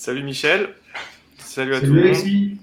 Salut 0.00 0.22
Michel, 0.22 0.74
salut 1.36 1.74
à 1.74 1.80
Salut. 1.80 2.00
Alexis. 2.00 2.56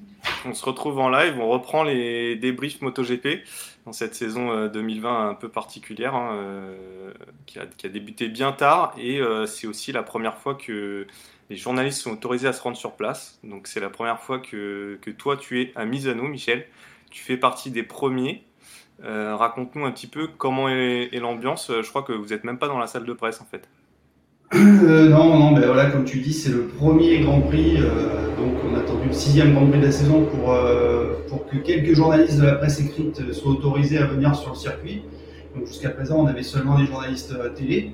On 0.48 0.56
se 0.56 0.66
retrouve 0.66 0.98
en 0.98 1.08
live, 1.08 1.38
on 1.40 1.48
reprend 1.48 1.84
les 1.84 2.36
débriefs 2.36 2.82
MotoGP 2.82 3.44
dans 3.86 3.92
cette 3.92 4.16
saison 4.16 4.50
euh, 4.50 4.70
2020 4.70 5.30
un 5.30 5.34
peu 5.36 5.48
particulière 5.48 6.16
hein, 6.16 6.32
euh, 6.34 7.14
qui, 7.46 7.60
a, 7.60 7.68
qui 7.68 7.86
a 7.86 7.90
débuté 7.90 8.28
bien 8.28 8.54
tard 8.54 8.96
et 8.98 9.22
euh, 9.22 9.46
c'est 9.46 9.68
aussi 9.68 9.92
la 9.92 10.02
première 10.02 10.40
fois 10.40 10.56
que 10.56 11.06
les 11.52 11.56
journalistes 11.56 12.02
sont 12.02 12.14
autorisés 12.14 12.48
à 12.48 12.54
se 12.54 12.62
rendre 12.64 12.76
sur 12.76 12.94
place. 12.94 13.38
Donc 13.44 13.68
c'est 13.68 13.82
la 13.82 13.92
première 13.92 14.20
fois 14.20 14.40
que, 14.40 14.98
que 15.04 15.12
toi 15.12 15.38
tu 15.38 15.62
es 15.62 15.72
à 15.76 15.86
Misano, 15.86 16.24
Michel. 16.24 16.66
Tu 17.12 17.24
fais 17.24 17.38
partie 17.38 17.70
des 17.70 17.84
premiers. 17.84 18.46
Euh, 19.04 19.36
Raconte-nous 19.36 19.86
un 19.86 19.92
petit 19.92 20.08
peu 20.08 20.26
comment 20.26 20.70
est, 20.70 21.10
est 21.14 21.20
l'ambiance. 21.20 21.72
Je 21.72 21.88
crois 21.88 22.02
que 22.02 22.14
vous 22.14 22.30
n'êtes 22.30 22.46
même 22.46 22.58
pas 22.58 22.68
dans 22.68 22.80
la 22.80 22.88
salle 22.88 23.06
de 23.06 23.14
presse 23.14 23.42
en 23.42 23.46
fait. 23.46 23.70
Euh, 24.54 25.10
non, 25.10 25.38
non, 25.38 25.52
mais 25.52 25.66
voilà, 25.66 25.88
comme 25.88 26.06
tu 26.06 26.20
dis, 26.20 26.32
c'est 26.32 26.52
le 26.52 26.68
premier 26.68 27.20
Grand 27.20 27.42
Prix. 27.42 27.78
euh, 27.80 28.28
donc, 28.38 28.54
on 28.70 28.76
a 28.76 28.80
attendu 28.80 29.08
le 29.08 29.14
sixième 29.14 29.54
Grand 29.54 29.68
Prix 29.68 29.80
de 29.80 29.86
la 29.86 29.92
saison 29.92 30.24
pour, 30.24 30.54
euh, 30.54 31.16
pour 31.28 31.46
que 31.48 31.58
quelques 31.58 31.94
journalistes 31.94 32.40
de 32.40 32.46
la 32.46 32.56
presse 32.56 32.80
écrite 32.80 33.34
soient 33.34 33.52
autorisés 33.52 33.98
à 33.98 34.06
venir 34.06 34.36
sur 34.36 34.52
le 34.52 34.56
circuit. 34.56 35.02
Donc, 35.54 35.68
jusqu'à 35.68 35.90
présent, 35.90 36.18
on 36.24 36.28
avait 36.28 36.44
seulement 36.44 36.80
des 36.80 36.86
journalistes 36.86 37.34
euh, 37.38 37.50
télé. 37.50 37.92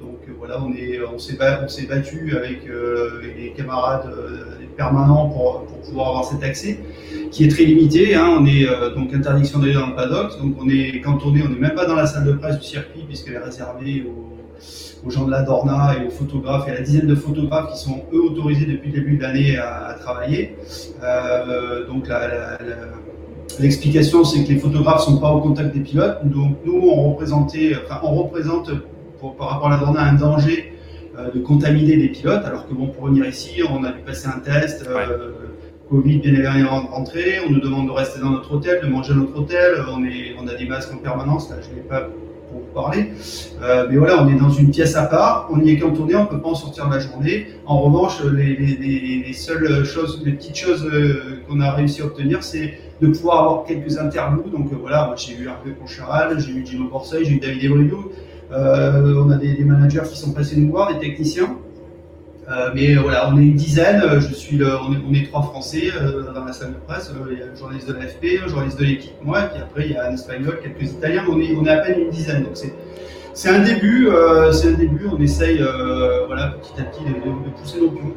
Donc, 0.00 0.16
voilà, 0.38 0.62
on 0.62 0.72
est, 0.72 0.98
on 1.02 1.18
s'est 1.18 1.36
ba- 1.36 1.60
on 1.62 1.68
s'est 1.68 1.84
battu 1.86 2.34
avec, 2.34 2.60
avec 2.64 3.36
les 3.36 3.50
camarades 3.54 4.10
permanents 4.74 5.28
pour, 5.28 5.66
pouvoir 5.86 6.08
avoir 6.08 6.24
cet 6.24 6.42
accès, 6.42 6.78
qui 7.30 7.44
est 7.44 7.48
très 7.48 7.64
limité. 7.64 8.14
Hein. 8.14 8.38
On 8.40 8.46
est 8.46 8.64
donc 8.94 9.12
interdiction 9.12 9.58
d'aller 9.58 9.74
dans 9.74 9.88
le 9.88 9.94
paddock. 9.94 10.38
Donc, 10.40 10.54
on 10.58 10.66
est 10.70 10.98
cantonné, 11.02 11.42
on 11.46 11.50
n'est 11.50 11.58
même 11.58 11.74
pas 11.74 11.84
dans 11.84 11.96
la 11.96 12.06
salle 12.06 12.24
de 12.24 12.32
presse 12.32 12.58
du 12.58 12.64
circuit 12.64 13.02
puisqu'elle 13.06 13.34
est 13.34 13.38
réservée 13.44 14.06
aux 14.08 14.39
aux 15.06 15.10
gens 15.10 15.24
de 15.24 15.30
la 15.30 15.42
Dorna 15.42 15.94
et 15.98 16.06
aux 16.06 16.10
photographes 16.10 16.66
et 16.68 16.72
à 16.72 16.74
la 16.74 16.80
dizaine 16.82 17.06
de 17.06 17.14
photographes 17.14 17.72
qui 17.72 17.78
sont 17.78 18.02
eux 18.12 18.22
autorisés 18.22 18.66
depuis 18.66 18.90
le 18.90 19.00
début 19.00 19.16
de 19.16 19.22
l'année 19.22 19.56
à, 19.56 19.86
à 19.86 19.94
travailler. 19.94 20.56
Euh, 21.02 21.86
donc 21.86 22.08
l'explication 23.58 24.24
c'est 24.24 24.44
que 24.44 24.48
les 24.50 24.58
photographes 24.58 25.02
sont 25.02 25.18
pas 25.18 25.30
au 25.32 25.40
contact 25.40 25.74
des 25.74 25.80
pilotes. 25.80 26.18
Donc 26.24 26.58
nous 26.64 26.80
on 26.88 27.10
représentait, 27.12 27.72
enfin 27.84 28.00
on 28.02 28.14
représente 28.14 28.70
pour- 29.18 29.36
par 29.36 29.48
rapport 29.50 29.68
à 29.68 29.70
la 29.72 29.78
Dorna 29.78 30.02
un 30.02 30.14
danger 30.14 30.72
euh, 31.18 31.30
de 31.32 31.40
contaminer 31.40 31.96
les 31.96 32.08
pilotes. 32.08 32.44
Alors 32.44 32.66
que 32.68 32.74
bon 32.74 32.88
pour 32.88 33.06
venir 33.06 33.26
ici 33.26 33.62
on 33.68 33.82
a 33.84 33.92
dû 33.92 34.00
passer 34.00 34.28
un 34.28 34.40
test. 34.40 34.86
euh, 34.88 35.32
Covid 35.90 36.18
bien 36.18 36.32
évidemment 36.34 36.86
rentré, 36.86 37.40
on 37.44 37.50
nous 37.50 37.58
demande 37.60 37.88
de 37.88 37.90
rester 37.92 38.20
dans 38.20 38.30
notre 38.30 38.54
hôtel, 38.54 38.80
de 38.80 38.86
manger 38.86 39.12
à 39.12 39.16
notre 39.16 39.36
hôtel, 39.36 39.74
on, 39.92 40.04
est, 40.04 40.36
on 40.40 40.46
a 40.46 40.54
des 40.54 40.64
masques 40.66 40.94
en 40.94 40.98
permanence, 40.98 41.50
là 41.50 41.56
je 41.60 41.74
n'ai 41.74 41.80
pas 41.82 42.06
pour 42.50 42.62
parler. 42.82 43.12
Euh, 43.62 43.86
mais 43.90 43.96
voilà, 43.96 44.22
on 44.22 44.28
est 44.28 44.38
dans 44.38 44.50
une 44.50 44.70
pièce 44.70 44.96
à 44.96 45.04
part, 45.04 45.48
on 45.52 45.60
y 45.60 45.70
est 45.70 45.78
cantonné, 45.78 46.14
on 46.14 46.22
ne 46.24 46.28
peut 46.28 46.40
pas 46.40 46.48
en 46.50 46.54
sortir 46.54 46.88
la 46.88 46.98
journée. 46.98 47.46
En 47.66 47.80
revanche, 47.80 48.22
les, 48.24 48.56
les- 48.56 48.76
les- 48.76 49.22
les 49.26 49.32
seules 49.32 49.84
choses, 49.84 50.22
les 50.24 50.32
petites 50.32 50.56
choses 50.56 50.84
euh, 50.92 51.40
qu'on 51.48 51.60
a 51.60 51.70
réussi 51.72 52.02
à 52.02 52.06
obtenir, 52.06 52.42
c'est 52.42 52.74
de 53.00 53.08
pouvoir 53.08 53.40
avoir 53.44 53.64
quelques 53.64 53.96
interviews. 53.98 54.44
Donc 54.50 54.72
euh, 54.72 54.76
voilà, 54.80 55.12
j'ai 55.16 55.34
eu 55.34 55.46
Hervé 55.46 55.72
Concharal, 55.80 56.38
j'ai 56.40 56.52
eu 56.52 56.66
Gino 56.66 56.88
Borseuil, 56.88 57.24
j'ai 57.24 57.32
eu 57.34 57.38
David 57.40 57.64
Ebreu. 57.64 58.12
Euh, 58.52 59.22
on 59.24 59.30
a 59.30 59.36
des 59.36 59.62
managers 59.64 60.02
qui 60.10 60.18
sont 60.18 60.32
passés 60.32 60.56
nous 60.56 60.70
voir, 60.70 60.92
des 60.92 60.98
techniciens. 60.98 61.56
Euh, 62.50 62.70
mais 62.74 62.96
euh, 62.96 63.00
voilà, 63.02 63.30
on 63.30 63.38
est 63.38 63.44
une 63.44 63.54
dizaine, 63.54 64.02
euh, 64.02 64.20
je 64.20 64.34
suis 64.34 64.56
le, 64.56 64.66
on, 64.76 65.14
est, 65.14 65.26
trois 65.28 65.42
Français 65.42 65.92
dans 66.34 66.44
la 66.44 66.52
salle 66.52 66.72
de 66.72 66.78
presse, 66.78 67.12
il 67.30 67.38
y 67.38 67.42
a 67.42 67.46
un 67.46 67.54
journaliste 67.54 67.88
de 67.88 67.92
l'AFP, 67.92 68.42
un 68.44 68.48
journaliste 68.48 68.80
de 68.80 68.84
l'équipe, 68.84 69.12
moi, 69.22 69.44
et 69.44 69.48
puis 69.50 69.62
après 69.62 69.86
il 69.86 69.92
y 69.92 69.96
a 69.96 70.08
un 70.08 70.14
espagnol, 70.14 70.58
quelques 70.60 70.90
italiens, 70.90 71.24
on 71.30 71.38
est, 71.40 71.70
à 71.70 71.76
peine 71.76 72.00
une 72.00 72.10
dizaine, 72.10 72.42
donc 72.42 72.56
c'est, 73.34 73.48
un 73.48 73.60
début, 73.60 74.08
c'est 74.52 74.68
un 74.68 74.72
début, 74.72 75.06
on 75.12 75.20
essaye 75.20 75.62
voilà, 76.26 76.56
petit 76.60 76.80
à 76.80 76.84
petit 76.84 77.04
de, 77.04 77.50
pousser 77.60 77.80
nos 77.80 77.90
pions 77.90 78.14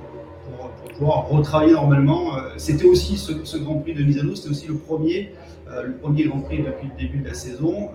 pour, 0.57 0.69
pouvoir 0.97 1.27
retravailler 1.27 1.73
normalement. 1.73 2.31
C'était 2.57 2.85
aussi 2.85 3.17
ce, 3.17 3.57
Grand 3.57 3.75
Prix 3.75 3.93
de 3.93 4.03
Misano, 4.03 4.33
c'était 4.33 4.49
aussi 4.49 4.67
le 4.67 4.75
premier, 4.77 5.33
le 5.67 5.93
premier 5.93 6.23
Grand 6.23 6.39
Prix 6.39 6.57
depuis 6.57 6.87
le 6.87 6.99
début 6.99 7.19
de 7.19 7.27
la 7.27 7.35
saison. 7.35 7.89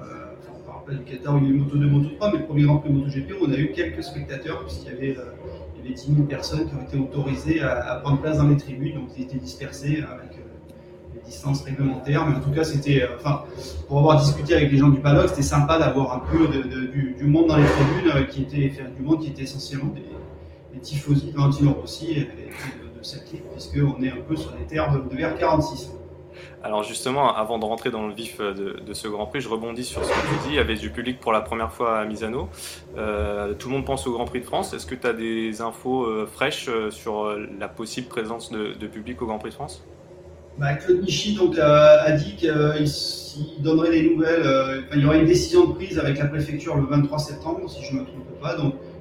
Du 0.89 1.05
Qatar 1.05 1.37
il 1.37 1.45
y 1.45 1.47
a 1.49 1.51
eu 1.51 1.59
Moto 1.59 1.77
2, 1.77 1.87
Moto 1.87 2.09
3, 2.17 2.33
mais 2.33 2.39
le 2.39 2.45
premier 2.45 2.63
Grand 2.63 2.79
Prix 2.79 2.91
MotoGP, 2.91 3.35
on 3.43 3.53
a 3.53 3.57
eu 3.57 3.73
quelques 3.73 4.03
spectateurs, 4.03 4.65
puisqu'il 4.65 4.95
y 4.95 4.97
avait, 4.97 5.17
avait 5.89 5.95
10 5.95 6.15
000 6.15 6.27
personnes 6.27 6.69
qui 6.69 6.75
ont 6.75 6.83
été 6.83 6.99
autorisées 6.99 7.61
à, 7.63 8.01
prendre 8.03 8.21
place 8.21 8.39
dans 8.39 8.49
les 8.49 8.57
tribunes, 8.57 8.95
donc 8.95 9.09
ils 9.17 9.25
étaient 9.25 9.39
dispersés 9.39 10.05
avec 10.09 10.39
euh, 10.39 11.15
les 11.15 11.21
distances 11.23 11.63
réglementaires, 11.63 12.27
mais 12.27 12.37
en 12.37 12.41
tout 12.41 12.51
cas, 12.51 12.65
c'était, 12.65 13.03
euh, 13.03 13.17
enfin, 13.19 13.43
pour 13.87 13.99
avoir 13.99 14.21
discuté 14.21 14.55
avec 14.55 14.71
les 14.71 14.79
gens 14.79 14.89
du 14.89 15.01
paddock, 15.01 15.29
c'était 15.29 15.43
sympa 15.43 15.79
d'avoir 15.79 16.15
un 16.15 16.21
peu 16.21 16.49
du, 16.49 17.25
monde 17.25 17.49
dans 17.49 17.57
les 17.57 17.67
tribunes, 17.67 18.13
euh, 18.15 18.25
qui 18.25 18.43
était, 18.43 18.73
du 18.97 19.03
monde 19.03 19.21
qui 19.21 19.29
était 19.29 19.43
essentiellement 19.43 19.93
des, 19.93 20.07
des 20.75 20.81
tifosi 20.81 21.33
Valentino 21.33 21.73
Rossi 21.73 22.13
et, 22.13 22.21
de, 22.21 22.99
de 22.99 23.03
Sacchi, 23.03 23.43
puisqu'on 23.53 24.03
est 24.03 24.11
un 24.11 24.23
peu 24.27 24.37
sur 24.37 24.55
les 24.59 24.67
terres 24.67 24.93
de, 24.93 25.15
de 25.15 25.21
VR46. 25.21 25.91
Alors 26.63 26.83
justement, 26.83 27.35
avant 27.35 27.59
de 27.59 27.65
rentrer 27.65 27.91
dans 27.91 28.07
le 28.07 28.15
vif 28.15 28.39
euh, 28.41 28.53
de, 28.55 28.95
ce 28.95 29.09
Grand 29.09 29.27
Prix, 29.27 29.41
je 29.41 29.49
rebondis 29.49 29.85
sur 29.85 30.05
ce 30.05 30.11
que 30.11 30.15
tu 30.15 30.49
dis. 30.49 30.55
Il 30.55 30.55
y 30.55 30.59
avait 30.59 30.75
du 30.75 30.91
public 30.91 31.21
pour 31.21 31.33
la 31.33 31.41
première 31.41 31.73
fois 31.73 31.99
à 31.99 32.05
Misano. 32.05 32.49
Euh, 32.97 33.55
tout 33.55 33.69
le 33.69 33.75
monde 33.75 33.85
pense 33.85 34.07
au 34.07 34.13
Grand 34.13 34.25
Prix 34.25 34.41
de 34.41 34.45
France. 34.45 34.75
Est-ce 34.75 34.87
que 34.87 34.95
tu 34.95 35.07
as 35.07 35.13
des 35.13 35.61
infos 35.61 36.05
euh, 36.05 36.27
fraîches 36.27 36.69
sur 36.91 37.37
la 37.59 37.69
possible 37.69 38.09
présence 38.09 38.51
de, 38.51 38.87
public 38.87 39.23
au 39.23 39.27
Grand 39.27 39.39
Prix 39.39 39.51
de 39.51 39.55
France? 39.55 39.83
Bah, 40.59 40.75
Claude 40.75 41.03
Michi 41.03 41.35
donc, 41.35 41.57
a 41.59 42.11
dit 42.13 42.35
qu'il 42.35 43.63
donnerait 43.63 43.91
des 43.91 44.11
nouvelles. 44.11 44.85
il 44.93 45.01
y 45.01 45.05
aurait 45.07 45.21
une 45.21 45.27
décision 45.27 45.67
de 45.67 45.75
prise 45.75 45.99
avec 45.99 46.19
la 46.19 46.27
préfecture 46.27 46.77
le 46.77 46.87
23 46.87 47.19
septembre, 47.19 47.71
si 47.71 47.85
je 47.85 47.95
ne 47.95 48.01
me 48.01 48.05
trompe 48.05 48.41
pas. 48.41 48.57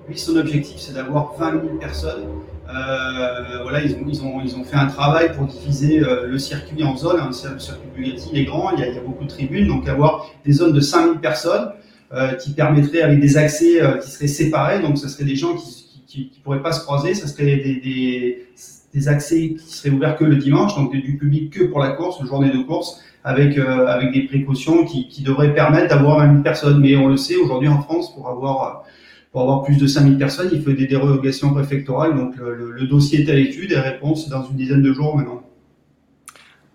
Lui, 0.07 0.17
son 0.17 0.35
objectif, 0.37 0.77
c'est 0.77 0.93
d'avoir 0.93 1.33
20 1.37 1.51
000 1.51 1.63
personnes. 1.79 2.23
Euh, 2.69 3.61
voilà, 3.63 3.81
ils 3.81 3.93
ont, 3.93 4.05
ils, 4.07 4.21
ont, 4.21 4.41
ils 4.43 4.55
ont 4.55 4.63
fait 4.63 4.75
un 4.75 4.87
travail 4.87 5.33
pour 5.35 5.45
diviser 5.45 6.01
euh, 6.01 6.27
le 6.27 6.37
circuit 6.37 6.83
en 6.83 6.95
zones. 6.97 7.19
hein. 7.19 7.29
Le 7.29 7.59
circuit 7.59 7.87
Bugatti 7.95 8.29
il 8.33 8.39
est 8.39 8.45
grand, 8.45 8.71
il 8.71 8.79
y, 8.79 8.83
a, 8.83 9.01
beaucoup 9.01 9.23
de 9.23 9.29
tribunes. 9.29 9.67
Donc, 9.67 9.87
avoir 9.87 10.29
des 10.45 10.51
zones 10.53 10.73
de 10.73 10.79
5 10.81 11.03
000 11.03 11.15
personnes 11.19 11.71
euh, 12.13 12.33
qui 12.33 12.51
permettraient, 12.51 13.01
avec 13.01 13.19
des 13.19 13.37
accès 13.37 13.81
euh, 13.81 13.97
qui 13.97 14.09
seraient 14.09 14.27
séparés, 14.27 14.81
donc 14.81 14.97
ce 14.97 15.07
seraient 15.07 15.25
des 15.25 15.35
gens 15.35 15.55
qui 15.55 15.87
qui, 16.07 16.29
qui 16.29 16.39
pourraient 16.39 16.63
pas 16.63 16.71
se 16.71 16.81
croiser, 16.81 17.13
ça 17.13 17.27
serait 17.27 17.57
des, 17.57 17.75
des, 17.75 18.47
des 18.93 19.07
accès 19.07 19.55
qui 19.55 19.73
seraient 19.73 19.93
ouverts 19.93 20.15
que 20.15 20.23
le 20.23 20.37
dimanche, 20.37 20.75
donc 20.75 20.91
du 20.91 21.17
public 21.17 21.53
que 21.53 21.65
pour 21.65 21.79
la 21.79 21.89
course, 21.91 22.19
une 22.21 22.27
journée 22.27 22.49
de 22.49 22.59
course, 22.59 23.01
avec, 23.23 23.57
euh, 23.57 23.87
avec 23.87 24.13
des 24.13 24.21
précautions 24.21 24.85
qui, 24.85 25.09
qui 25.09 25.21
devraient 25.21 25.53
permettre 25.53 25.89
d'avoir 25.89 26.19
20 26.19 26.31
000 26.31 26.43
personnes. 26.43 26.79
Mais 26.79 26.95
on 26.95 27.09
le 27.09 27.17
sait, 27.17 27.35
aujourd'hui 27.35 27.67
en 27.67 27.81
France, 27.81 28.15
pour 28.15 28.29
avoir, 28.29 28.85
pour 29.31 29.41
avoir 29.41 29.63
plus 29.63 29.77
de 29.77 29.87
5 29.87 30.03
000 30.05 30.17
personnes, 30.17 30.49
il 30.53 30.61
faut 30.63 30.71
des 30.71 30.87
dérogations 30.87 31.53
préfectorales. 31.53 32.15
Donc 32.15 32.35
le, 32.37 32.71
le- 32.71 32.87
dossier 32.87 33.21
est 33.23 33.29
à 33.31 33.35
l'étude 33.35 33.71
et 33.71 33.79
réponse 33.79 34.29
dans 34.29 34.43
une 34.45 34.55
dizaine 34.57 34.81
de 34.81 34.93
jours 34.93 35.15
maintenant. 35.17 35.43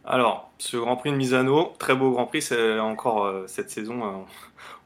Alors, 0.05 0.51
ce 0.59 0.77
Grand 0.77 0.97
Prix 0.97 1.13
de 1.13 1.17
Misano, 1.17 1.73
très 1.79 1.95
beau 1.95 2.11
Grand 2.11 2.27
Prix, 2.27 2.43
c'est 2.43 2.79
encore 2.81 3.25
euh, 3.25 3.45
cette 3.47 3.71
saison. 3.71 4.05
euh, 4.05 4.11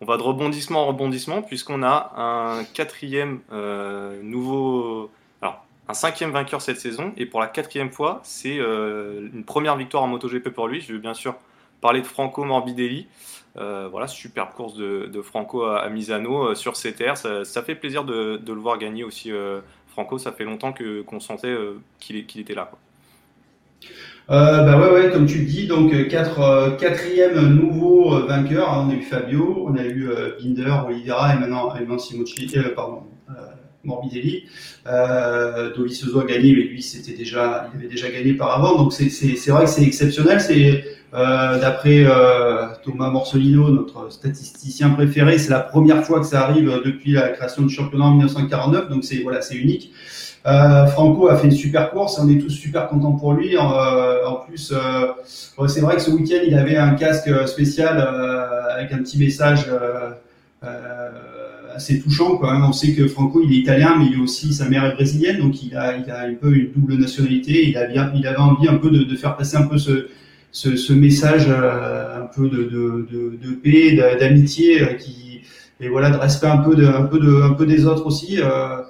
on 0.03 0.07
va 0.07 0.17
de 0.19 0.23
rebondissement 0.23 0.83
en 0.85 0.87
rebondissement 0.89 1.43
puisqu'on 1.43 1.83
a 1.85 2.13
un 2.17 2.65
quatrième 2.65 3.41
euh, 3.53 4.23
nouveau, 4.23 5.11
alors 5.43 5.67
un 5.89 5.95
cinquième 5.95 6.33
vainqueur 6.33 6.63
cette 6.63 6.81
saison 6.81 7.13
et 7.17 7.27
pour 7.27 7.41
la 7.41 7.49
quatrième 7.49 7.91
fois, 7.93 8.21
c'est 8.25 8.59
euh, 8.61 9.29
une 9.35 9.45
première 9.45 9.77
victoire 9.77 10.03
en 10.05 10.09
MotoGP 10.09 10.51
pour 10.51 10.69
lui. 10.69 10.81
Je 10.83 10.95
veux 10.95 10.99
bien 11.01 11.15
sûr 11.15 11.37
parler 11.81 12.03
de 12.03 12.07
Franco 12.07 12.45
Morbidelli. 12.45 13.09
Euh, 13.58 13.88
voilà, 13.91 14.06
superbe 14.06 14.50
course 14.55 14.75
de, 14.76 15.23
Franco 15.23 15.64
à, 15.64 15.88
Misano 15.88 16.49
euh, 16.49 16.55
sur 16.55 16.76
ses 16.76 16.93
terres. 16.93 17.17
Ça, 17.17 17.62
fait 17.62 17.75
plaisir 17.75 18.05
de, 18.05 18.41
le 18.47 18.61
voir 18.61 18.79
gagner 18.79 19.05
aussi. 19.05 19.31
euh, 19.32 19.61
Franco, 19.88 20.19
ça 20.19 20.32
fait 20.32 20.44
longtemps 20.44 20.73
que 20.73 21.00
qu'on 21.03 21.20
sentait 21.20 21.56
qu'il 21.99 22.17
était 22.17 22.55
là. 22.55 22.69
quoi. 22.69 22.79
bah 24.29 24.79
ouais, 24.79 24.93
ouais, 24.93 25.11
comme 25.11 25.25
tu 25.26 25.38
le 25.38 25.47
dis, 25.47 25.67
donc 25.67 26.08
quatre, 26.08 26.76
quatrième 26.76 27.41
nouveau 27.55 28.26
vainqueur. 28.26 28.70
Hein, 28.70 28.87
on 28.87 28.91
a 28.91 28.94
eu 28.94 29.03
Fabio, 29.03 29.64
on 29.67 29.76
a 29.76 29.85
eu 29.85 30.11
Binder, 30.38 30.75
Oliveira 30.87 31.35
et 31.35 31.38
maintenant 31.38 31.75
Evan 31.76 31.99
Simonci, 31.99 32.47
pardon, 32.75 33.05
Morbidelli. 33.87 34.44
Euh, 34.87 35.75
Dovizioso 35.75 36.21
a 36.21 36.25
gagné, 36.25 36.55
mais 36.55 36.62
lui, 36.62 36.83
c'était 36.83 37.17
déjà, 37.17 37.71
il 37.73 37.79
avait 37.79 37.88
déjà 37.88 38.11
gagné 38.11 38.35
par 38.35 38.50
avant. 38.50 38.77
Donc 38.77 38.93
c'est, 38.93 39.09
vrai 39.50 39.65
que 39.65 39.71
c'est 39.71 39.83
exceptionnel. 39.83 40.41
C'est 40.41 40.85
euh, 41.15 41.59
d'après 41.61 42.05
euh, 42.05 42.67
Thomas 42.85 43.09
Morsolino, 43.09 43.71
notre 43.71 44.12
statisticien 44.12 44.91
préféré, 44.91 45.38
c'est 45.38 45.50
la 45.50 45.61
première 45.61 46.05
fois 46.05 46.21
que 46.21 46.27
ça 46.27 46.43
arrive 46.43 46.81
depuis 46.85 47.12
la 47.12 47.29
création 47.31 47.62
du 47.62 47.75
championnat 47.75 48.05
en 48.06 48.11
1949. 48.11 48.91
Donc 48.91 49.05
c'est 49.05 49.23
voilà, 49.23 49.41
c'est 49.41 49.55
unique. 49.55 49.93
Euh, 50.47 50.87
Franco 50.87 51.29
a 51.29 51.37
fait 51.37 51.47
une 51.47 51.53
super 51.53 51.91
course, 51.91 52.21
on 52.21 52.29
est 52.29 52.39
tous 52.39 52.50
super 52.50 52.89
contents 52.89 53.12
pour 53.12 53.32
lui. 53.32 53.56
En, 53.59 54.37
plus, 54.47 54.73
c'est 55.67 55.81
vrai 55.81 55.97
que 55.97 56.03
ce 56.03 56.11
week-end, 56.11 56.43
il 56.47 56.55
avait 56.55 56.77
un 56.77 56.94
casque 56.94 57.31
spécial 57.49 57.99
avec 58.71 58.93
un 58.93 58.99
petit 58.99 59.19
message 59.19 59.67
assez 61.76 62.00
touchant. 62.00 62.37
Quand 62.38 62.50
même. 62.52 62.64
On 62.64 62.73
sait 62.73 62.93
que 62.96 63.06
Franco, 63.06 63.40
il 63.44 63.52
est 63.55 63.61
italien, 63.64 63.96
mais 63.99 64.06
il 64.11 64.14
est 64.19 64.23
aussi 64.23 64.52
sa 64.52 64.69
mère 64.69 64.84
est 64.84 64.94
brésilienne, 64.94 65.38
donc 65.38 65.62
il 65.62 65.76
a, 65.76 65.96
il 65.96 66.11
a 66.11 66.23
un 66.23 66.34
peu 66.34 66.50
une 66.61 66.70
double 66.75 66.94
nationalité. 67.06 67.69
Il, 67.69 67.76
a 67.76 67.82
il 68.14 68.26
avait 68.26 68.37
envie 68.38 68.69
un 68.69 68.78
peu 68.78 68.90
de, 68.90 69.02
de 69.05 69.17
faire 69.17 69.37
passer 69.37 69.56
un 69.56 69.67
peu 69.70 69.78
ce, 69.78 70.08
ce, 70.52 70.76
ce 70.76 70.93
message 70.93 71.46
euh, 71.49 72.23
un 72.23 72.26
peu 72.34 72.49
de, 72.49 72.62
de, 72.75 73.06
de, 73.12 73.20
de 73.44 73.50
paix, 73.55 73.96
d'amitié, 74.20 74.82
euh, 74.82 74.94
qui 74.94 75.14
et 75.78 75.88
voilà 75.90 76.08
de 76.11 76.17
respect 76.17 76.46
un 76.46 76.62
peu 76.67 76.75
de, 76.75 76.87
un 76.87 77.02
peu 77.02 77.19
de, 77.20 77.43
un 77.43 77.52
peu 77.52 77.67
des 77.67 77.84
autres 77.84 78.06
aussi, 78.06 78.40
euh, 78.40 78.81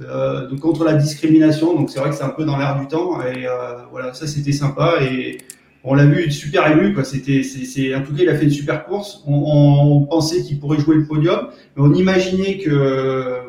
euh, 0.00 0.46
de, 0.50 0.56
contre 0.56 0.84
la 0.84 0.94
discrimination. 0.94 1.74
Donc 1.74 1.88
c'est 1.90 2.00
vrai 2.00 2.10
que 2.10 2.16
c'est 2.16 2.24
un 2.24 2.36
peu 2.38 2.44
dans 2.44 2.58
l'air 2.58 2.78
du 2.78 2.86
temps. 2.86 3.22
Et 3.22 3.46
euh, 3.46 3.52
voilà, 3.90 4.12
ça 4.12 4.26
c'était 4.26 4.52
sympa 4.52 4.88
et 5.02 5.38
on 5.86 5.94
l'a 5.94 6.06
vu 6.06 6.32
super 6.32 6.66
ému 6.72 6.94
quoi. 6.94 7.04
C'était 7.04 7.42
c'est 7.42 7.94
en 7.94 8.02
tout 8.02 8.14
cas 8.14 8.22
il 8.22 8.28
a 8.28 8.36
fait 8.36 8.44
une 8.44 8.50
super 8.50 8.86
course. 8.86 9.22
On, 9.26 9.34
on 9.34 10.06
pensait 10.06 10.42
qu'il 10.42 10.58
pourrait 10.58 10.80
jouer 10.80 10.96
le 10.96 11.06
podium. 11.06 11.48
Mais 11.76 11.82
on 11.82 11.92
imaginait 11.92 12.58
que 12.58 13.42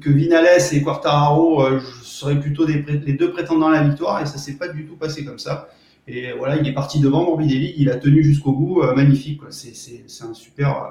que 0.00 0.10
Vinales 0.10 0.60
et 0.72 0.82
Quartararo 0.82 1.64
euh, 1.64 1.80
seraient 2.02 2.38
plutôt 2.38 2.66
des, 2.66 2.82
les 2.82 3.14
deux 3.14 3.32
prétendants 3.32 3.68
à 3.68 3.72
la 3.72 3.82
victoire. 3.82 4.20
Et 4.22 4.26
ça 4.26 4.36
s'est 4.36 4.58
pas 4.58 4.68
du 4.68 4.84
tout 4.84 4.96
passé 4.96 5.24
comme 5.24 5.38
ça. 5.38 5.70
Et 6.06 6.32
voilà 6.32 6.56
il 6.56 6.68
est 6.68 6.74
parti 6.74 7.00
devant 7.00 7.24
Morbidelli. 7.24 7.74
Il 7.78 7.90
a 7.90 7.96
tenu 7.96 8.22
jusqu'au 8.22 8.52
bout 8.52 8.82
euh, 8.82 8.94
magnifique 8.94 9.40
c'est 9.48 9.74
c'est 9.74 10.04
c'est 10.06 10.24
un 10.24 10.34
super 10.34 10.76
euh, 10.76 10.88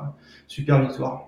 super 0.47 0.81
victoire. 0.81 1.27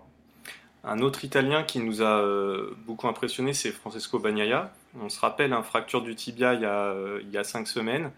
Un 0.84 0.98
autre 1.02 1.24
Italien 1.24 1.62
qui 1.62 1.80
nous 1.80 2.02
a 2.02 2.22
euh, 2.24 2.75
beaucoup 2.88 3.08
impressionné, 3.08 3.54
c'est 3.54 3.69
Francesco 3.69 4.18
Bagnaia. 4.18 4.74
On 5.00 5.10
se 5.10 5.19
rappelle, 5.19 5.54
un 5.54 5.58
hein, 5.58 5.63
fracture 5.63 6.02
du 6.02 6.16
tibia 6.16 6.56
il 6.56 6.62
y 6.62 6.66
a, 6.66 6.96
il 7.22 7.30
y 7.30 7.38
a 7.38 7.44
cinq 7.44 7.68
semaines. 7.68 8.10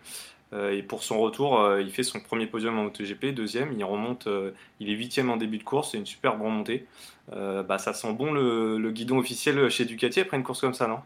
Euh, 0.54 0.72
et 0.72 0.84
pour 0.84 1.04
son 1.04 1.20
retour, 1.20 1.60
euh, 1.60 1.82
il 1.82 1.90
fait 1.90 2.04
son 2.04 2.20
premier 2.20 2.46
podium 2.46 2.78
en 2.78 2.84
MotoGP, 2.84 3.34
deuxième, 3.34 3.70
il 3.78 3.84
remonte, 3.84 4.28
euh, 4.28 4.52
il 4.80 4.90
est 4.90 4.94
huitième 4.94 5.30
en 5.30 5.38
début 5.38 5.58
de 5.58 5.64
course, 5.64 5.92
c'est 5.92 5.98
une 5.98 6.06
superbe 6.06 6.42
remontée. 6.42 6.86
bah, 7.32 7.78
ça 7.78 7.94
sent 7.94 8.14
bon 8.14 8.32
le, 8.34 8.78
le, 8.78 8.92
guidon 8.92 9.18
officiel 9.18 9.70
chez 9.70 9.86
Ducati 9.86 10.20
après 10.20 10.38
une 10.38 10.44
course 10.44 10.62
comme 10.62 10.74
ça, 10.74 10.88
non? 10.88 11.00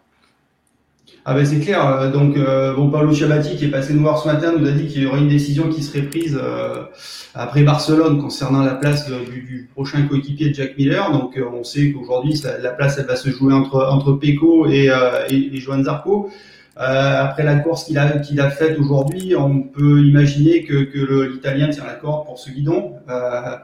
Ah 1.24 1.34
ben 1.34 1.46
c'est 1.46 1.60
clair. 1.60 2.12
Donc 2.12 2.38
bon, 2.38 2.90
Paolo 2.90 3.14
Ciabatti 3.14 3.56
qui 3.56 3.66
est 3.66 3.72
passé 3.72 3.94
nous 3.94 4.02
voir 4.02 4.18
ce 4.22 4.28
matin 4.28 4.54
nous 4.58 4.68
a 4.68 4.72
dit 4.72 4.88
qu'il 4.88 5.04
y 5.04 5.06
aurait 5.06 5.20
une 5.20 5.30
décision 5.30 5.70
qui 5.70 5.84
serait 5.84 6.04
prise 6.04 6.40
après 7.34 7.64
Barcelone 7.64 8.20
concernant 8.20 8.64
la 8.64 8.76
place 8.76 9.10
du, 9.10 9.70
prochain 9.74 10.06
coéquipier 10.08 10.50
de 10.50 10.56
Jack 10.56 10.78
Miller. 10.78 11.12
Donc 11.12 11.38
on 11.38 11.64
sait 11.64 11.92
qu'aujourd'hui 11.92 12.34
la 12.62 12.72
place 12.72 12.98
elle 12.98 13.06
va 13.06 13.16
se 13.16 13.30
jouer 13.30 13.54
entre 13.54 13.86
entre 13.90 14.14
Pecco 14.14 14.68
et, 14.68 14.90
et, 15.30 15.56
et 15.56 15.58
Joan 15.58 15.84
Zarco. 15.84 16.30
Euh, 16.80 17.24
après 17.24 17.44
la 17.44 17.56
course 17.56 17.86
qu'il 17.86 17.98
a, 17.98 18.20
qu'il 18.20 18.40
a 18.40 18.50
faite 18.50 18.78
aujourd'hui, 18.80 19.36
on 19.36 19.64
peut 19.64 20.04
imaginer 20.04 20.64
que, 20.64 20.84
que 20.84 21.24
l'Italien 21.32 21.70
tient 21.70 21.86
la 21.86 21.94
corde 21.94 22.26
pour 22.26 22.38
ce 22.38 22.52
guidon. 22.52 22.94
Euh, 23.10 23.56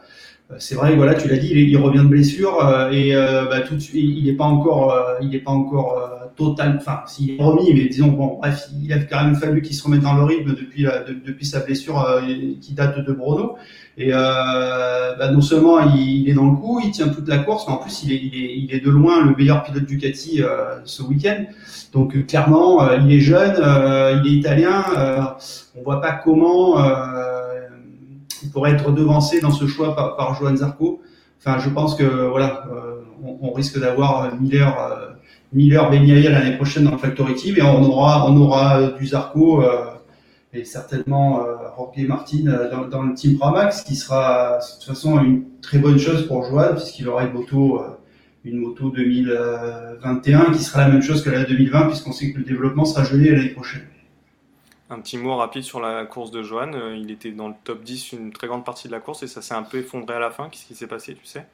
c'est 0.60 0.76
vrai, 0.76 0.96
voilà, 0.96 1.16
tu 1.16 1.28
l'as 1.28 1.38
dit, 1.38 1.50
il, 1.50 1.78
revient 1.78 2.00
de 2.00 2.08
blessure 2.08 2.66
euh, 2.66 2.92
et 2.92 3.16
euh, 3.16 3.46
bah, 3.46 3.62
tout 3.62 3.76
de 3.76 3.80
suite, 3.80 4.04
il 4.04 4.26
n'est 4.26 4.34
pas 4.34 4.44
encore, 4.46 4.92
euh, 4.92 5.16
il 5.22 5.30
n'est 5.30 5.40
pas 5.40 5.52
encore 5.52 6.13
total. 6.36 6.78
Enfin, 6.80 7.02
s'il 7.08 7.32
est 7.32 7.42
remis, 7.42 7.74
mais 7.74 7.86
disons 7.86 8.10
bon, 8.10 8.38
bref, 8.40 8.68
il 8.82 8.92
a 8.94 9.00
quand 9.00 9.24
même 9.24 9.36
fallu 9.36 9.62
qu'il 9.62 9.76
se 9.76 9.84
remette 9.84 10.02
dans 10.02 10.16
le 10.16 10.24
rythme 10.24 10.52
depuis 10.52 10.84
de, 10.84 11.22
depuis 11.26 11.46
sa 11.46 11.60
blessure 11.60 12.22
qui 12.62 12.74
date 12.74 13.00
de 13.00 13.14
Bruno. 13.14 13.56
Et 13.98 14.12
bah, 14.12 15.32
non 15.32 15.42
seulement 15.42 15.80
il, 15.96 16.28
est 16.30 16.34
dans 16.34 16.50
le 16.50 16.58
coup, 16.58 16.82
il 16.84 16.92
tient 16.92 17.10
toute 17.10 17.28
la 17.28 17.40
course, 17.40 17.66
mais 17.68 17.74
en 17.74 17.78
plus 17.78 18.04
il 18.04 18.12
est, 18.12 18.58
il 18.58 18.74
est, 18.74 18.80
de 18.80 18.90
loin 18.90 19.24
le 19.24 19.36
meilleur 19.36 19.64
pilote 19.64 19.86
Ducati 19.86 20.42
ce 20.84 21.04
week-end. 21.04 21.46
Donc 21.94 22.16
euh, 22.16 22.24
clairement, 22.24 22.82
euh, 22.82 22.98
il 22.98 23.14
est 23.14 23.20
jeune, 23.20 23.56
euh, 23.60 24.20
il 24.24 24.32
est 24.32 24.36
italien. 24.40 24.84
on 25.78 25.84
voit 25.84 26.02
pas 26.02 26.14
comment 26.14 26.78
il 28.42 28.50
pourrait 28.52 28.72
être 28.72 28.92
devancé 28.92 29.40
dans 29.40 29.52
ce 29.52 29.68
choix 29.68 29.96
par, 29.96 30.18
par 30.18 30.36
Johan 30.36 30.56
Zarco. 30.56 31.02
Enfin, 31.40 31.60
je 31.60 31.70
pense 31.70 31.96
que 31.96 32.04
voilà, 32.04 32.66
on, 33.42 33.52
risque 33.52 33.80
d'avoir 33.80 34.34
Miller, 34.40 34.76
Miller, 35.54 35.90
Benyaya 35.90 36.32
l'année 36.32 36.56
prochaine 36.56 36.84
dans 36.84 36.92
le 36.92 36.98
Factory 36.98 37.36
Team, 37.36 37.56
et 37.58 37.62
on 37.62 37.84
aura, 37.84 38.30
on 38.30 38.36
aura 38.38 38.92
du 38.92 39.08
Zarco 39.08 39.64
et 40.54 40.66
certainement 40.66 41.44
euh, 41.44 41.56
Jorge 41.76 42.08
Martin 42.08 42.44
dans, 42.90 43.02
le 43.02 43.14
Team 43.16 43.38
Pramax, 43.38 43.82
qui 43.82 43.96
sera 43.96 44.60
de 44.60 44.74
toute 44.76 44.84
façon 44.84 45.20
une 45.24 45.46
très 45.62 45.80
bonne 45.80 45.98
chose 45.98 46.28
pour 46.28 46.44
Johan 46.46 46.76
puisqu'il 46.76 47.08
aura 47.08 47.24
une 47.24 47.34
moto 47.34 47.84
une 48.46 48.60
moto 48.60 48.90
2021 48.90 50.52
qui 50.52 50.64
sera 50.64 50.82
la 50.82 50.90
même 50.90 51.02
chose 51.02 51.24
que 51.24 51.30
la 51.30 51.44
2020 51.46 51.88
puisqu'on 51.88 52.12
sait 52.12 52.32
que 52.32 52.40
le 52.40 52.44
développement 52.44 52.86
sera 52.86 53.04
gelé 53.04 53.32
l'année 53.32 53.50
prochaine. 53.50 53.88
Un 54.90 55.00
petit 55.00 55.18
mot 55.18 55.36
rapide 55.38 55.64
sur 55.64 55.80
la 55.80 56.06
course 56.06 56.30
de 56.30 56.44
Johan. 56.44 56.74
Euh, 56.74 56.96
il 56.96 57.10
était 57.10 57.32
dans 57.32 57.48
le 57.48 57.56
top 57.64 57.84
10 57.84 58.12
une 58.12 58.32
très 58.32 58.48
grande 58.48 58.66
partie 58.66 58.88
de 58.88 58.92
la 58.92 59.00
course 59.00 59.24
et 59.24 59.28
ça 59.28 59.42
s'est 59.42 59.56
un 59.56 59.64
peu 59.64 59.78
effondré 59.78 60.14
à 60.16 60.20
la 60.20 60.30
fin. 60.30 60.50
Qu'est-ce 60.50 60.66
qui 60.66 60.76
s'est 60.76 60.88
passé, 60.88 61.16
tu 61.16 61.26
sais? 61.26 61.48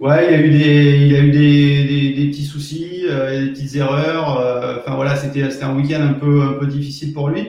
Ouais, 0.00 0.28
il 0.28 0.32
y 0.32 0.34
a 0.34 0.40
eu 0.40 0.50
des, 0.50 0.96
il 0.96 1.12
y 1.12 1.16
a 1.16 1.20
eu 1.20 1.30
des, 1.30 1.84
des, 1.84 2.14
des 2.14 2.30
petits 2.30 2.44
soucis, 2.44 3.02
euh, 3.06 3.44
des 3.44 3.50
petites 3.52 3.76
erreurs. 3.76 4.40
Euh, 4.40 4.78
enfin 4.80 4.96
voilà, 4.96 5.14
c'était 5.14 5.42
un 5.62 5.76
week-end 5.76 6.00
un 6.00 6.14
peu, 6.14 6.42
un 6.42 6.54
peu 6.54 6.66
difficile 6.66 7.12
pour 7.12 7.28
lui. 7.28 7.48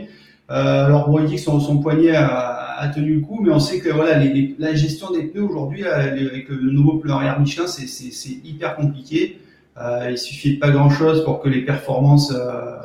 Euh, 0.50 0.86
alors 0.86 1.06
que 1.06 1.38
son, 1.38 1.62
son 1.62 1.78
poignet 1.80 2.14
a, 2.14 2.78
a, 2.78 2.88
tenu 2.90 3.16
le 3.16 3.22
coup, 3.22 3.40
mais 3.42 3.52
on 3.52 3.60
sait 3.60 3.80
que 3.80 3.90
voilà, 3.90 4.18
les, 4.18 4.34
les, 4.34 4.56
la 4.60 4.76
gestion 4.76 5.12
des 5.12 5.24
pneus 5.24 5.44
aujourd'hui 5.44 5.86
avec 5.86 6.50
le 6.50 6.72
nouveau 6.72 6.98
pneu 6.98 7.14
arrière 7.14 7.40
Michelin, 7.40 7.68
c'est 7.68 8.30
hyper 8.44 8.76
compliqué. 8.76 9.40
Euh, 9.78 10.10
il 10.12 10.18
suffit 10.18 10.56
de 10.56 10.60
pas 10.60 10.72
grand 10.72 10.90
chose 10.90 11.24
pour 11.24 11.40
que 11.40 11.48
les 11.48 11.62
performances 11.62 12.34
euh, 12.36 12.82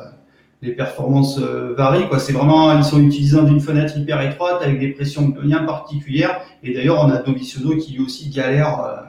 les 0.61 0.71
performances 0.71 1.39
euh, 1.39 1.73
varient. 1.77 2.07
Quoi. 2.07 2.19
C'est 2.19 2.33
vraiment, 2.33 2.75
ils 2.77 2.83
sont 2.83 3.01
utilisés 3.01 3.37
dans 3.37 3.47
une 3.47 3.59
fenêtre 3.59 3.97
hyper 3.97 4.21
étroite 4.21 4.61
avec 4.61 4.79
des 4.79 4.89
pressions 4.89 5.27
bien 5.27 5.63
particulières. 5.63 6.41
Et 6.63 6.73
d'ailleurs, 6.73 7.03
on 7.03 7.09
a 7.11 7.17
Dovizioso 7.17 7.77
qui 7.77 7.93
lui 7.93 8.03
aussi 8.03 8.29
galère, 8.29 8.79
euh, 8.79 9.06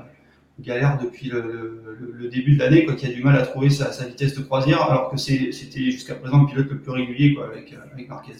galère 0.60 0.98
depuis 0.98 1.28
le, 1.28 2.28
début 2.30 2.54
de 2.54 2.58
l'année, 2.58 2.84
quoi, 2.84 2.94
qui 2.94 3.06
a 3.06 3.10
du 3.10 3.22
mal 3.22 3.36
à 3.36 3.42
trouver 3.42 3.70
sa, 3.70 3.90
vitesse 4.06 4.34
de 4.34 4.42
croisière, 4.42 4.82
alors 4.82 5.10
que 5.10 5.16
c'était 5.16 5.90
jusqu'à 5.90 6.14
présent 6.14 6.42
le 6.42 6.46
pilote 6.46 6.68
le 6.70 6.78
plus 6.78 6.90
régulier, 6.90 7.34
quoi, 7.34 7.46
avec, 7.46 7.74
avec 7.92 8.08
Marquez. 8.08 8.32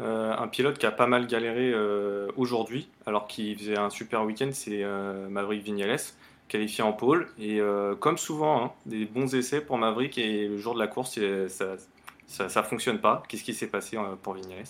Euh, 0.00 0.34
un 0.36 0.48
pilote 0.48 0.78
qui 0.78 0.86
a 0.86 0.90
pas 0.90 1.06
mal 1.06 1.26
galéré 1.26 1.72
euh, 1.72 2.28
aujourd'hui, 2.36 2.88
alors 3.06 3.26
qu'il 3.26 3.56
faisait 3.56 3.78
un 3.78 3.90
super 3.90 4.24
week-end, 4.24 4.50
c'est 4.52 4.82
euh, 4.82 5.28
Maverick 5.28 5.62
Vignales, 5.62 6.00
qualifié 6.48 6.82
en 6.82 6.92
pôle. 6.92 7.28
Et 7.38 7.60
euh, 7.60 7.94
comme 7.94 8.18
souvent, 8.18 8.64
hein, 8.64 8.72
des 8.86 9.04
bons 9.04 9.34
essais 9.34 9.60
pour 9.60 9.78
Maverick, 9.78 10.18
et 10.18 10.48
le 10.48 10.58
jour 10.58 10.74
de 10.74 10.80
la 10.80 10.88
course, 10.88 11.18
ça, 11.48 12.48
ça 12.48 12.62
fonctionne 12.62 12.98
pas. 12.98 13.22
Qu'est-ce 13.28 13.44
qui 13.44 13.54
s'est 13.54 13.66
passé 13.66 13.96
euh, 13.96 14.16
pour 14.22 14.34
Vignales 14.34 14.64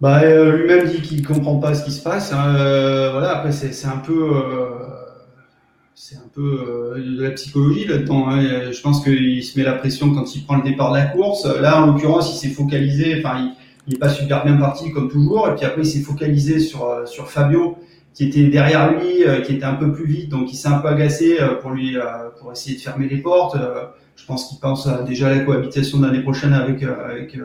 bah, 0.00 0.22
euh, 0.22 0.56
Lui-même 0.56 0.88
dit 0.88 1.02
qu'il 1.02 1.26
comprend 1.26 1.58
pas 1.58 1.74
ce 1.74 1.84
qui 1.84 1.92
se 1.92 2.02
passe. 2.02 2.32
Hein. 2.32 2.52
voilà, 3.12 3.36
après, 3.36 3.52
c'est 3.52 3.86
un 3.86 3.98
peu. 3.98 4.32
c'est 5.94 6.16
un 6.16 6.28
peu 6.32 6.94
de 6.96 7.22
la 7.22 7.30
psychologie 7.30 7.86
là-dedans. 7.86 8.28
Hein. 8.28 8.70
Je 8.72 8.80
pense 8.80 9.02
qu'il 9.02 9.42
se 9.42 9.58
met 9.58 9.64
la 9.64 9.74
pression 9.74 10.14
quand 10.14 10.34
il 10.34 10.44
prend 10.44 10.56
le 10.56 10.62
départ 10.62 10.92
de 10.92 10.98
la 10.98 11.06
course. 11.06 11.46
Là, 11.46 11.82
en 11.82 11.86
l'occurrence, 11.86 12.32
il 12.34 12.38
s'est 12.38 12.54
focalisé. 12.54 13.16
Enfin, 13.18 13.38
il, 13.38 13.52
il 13.88 13.94
est 13.94 13.98
pas 13.98 14.10
super 14.10 14.44
bien 14.44 14.56
parti 14.56 14.92
comme 14.92 15.08
toujours. 15.08 15.48
Et 15.48 15.54
puis 15.54 15.64
après, 15.64 15.82
il 15.82 15.86
s'est 15.86 16.00
focalisé 16.00 16.60
sur 16.60 16.84
euh, 16.84 17.06
sur 17.06 17.30
Fabio 17.30 17.78
qui 18.14 18.24
était 18.24 18.46
derrière 18.48 18.92
lui, 18.92 19.24
euh, 19.24 19.40
qui 19.40 19.54
était 19.54 19.64
un 19.64 19.74
peu 19.74 19.92
plus 19.92 20.06
vite, 20.06 20.28
donc 20.28 20.52
il 20.52 20.56
s'est 20.56 20.68
un 20.68 20.78
peu 20.78 20.88
agacé 20.88 21.40
euh, 21.40 21.54
pour 21.54 21.70
lui 21.70 21.96
pour 22.40 22.52
essayer 22.52 22.76
de 22.76 22.80
fermer 22.80 23.08
les 23.08 23.18
portes. 23.18 23.56
je 24.16 24.26
pense 24.26 24.48
qu'il 24.48 24.58
pense 24.58 24.88
déjà 25.06 25.28
à 25.28 25.34
la 25.34 25.40
cohabitation 25.40 25.98
de 25.98 26.06
l'année 26.06 26.22
prochaine 26.22 26.52
avec 26.52 26.82
avec 26.82 27.38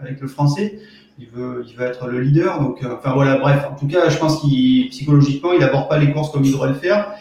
avec 0.00 0.20
le 0.20 0.28
français. 0.28 0.78
Il 1.18 1.26
veut 1.28 1.64
il 1.68 1.76
veut 1.76 1.86
être 1.86 2.06
le 2.06 2.20
leader. 2.20 2.60
Donc 2.60 2.84
enfin 2.84 3.12
voilà, 3.12 3.38
bref. 3.38 3.64
En 3.70 3.74
tout 3.74 3.86
cas, 3.86 4.08
je 4.08 4.18
pense 4.18 4.40
qu'il 4.40 4.88
psychologiquement, 4.90 5.52
il 5.52 5.62
aborde 5.62 5.88
pas 5.88 5.98
les 5.98 6.12
courses 6.12 6.30
comme 6.30 6.44
il 6.44 6.52
devrait 6.52 6.68
le 6.68 6.74
faire. 6.74 7.14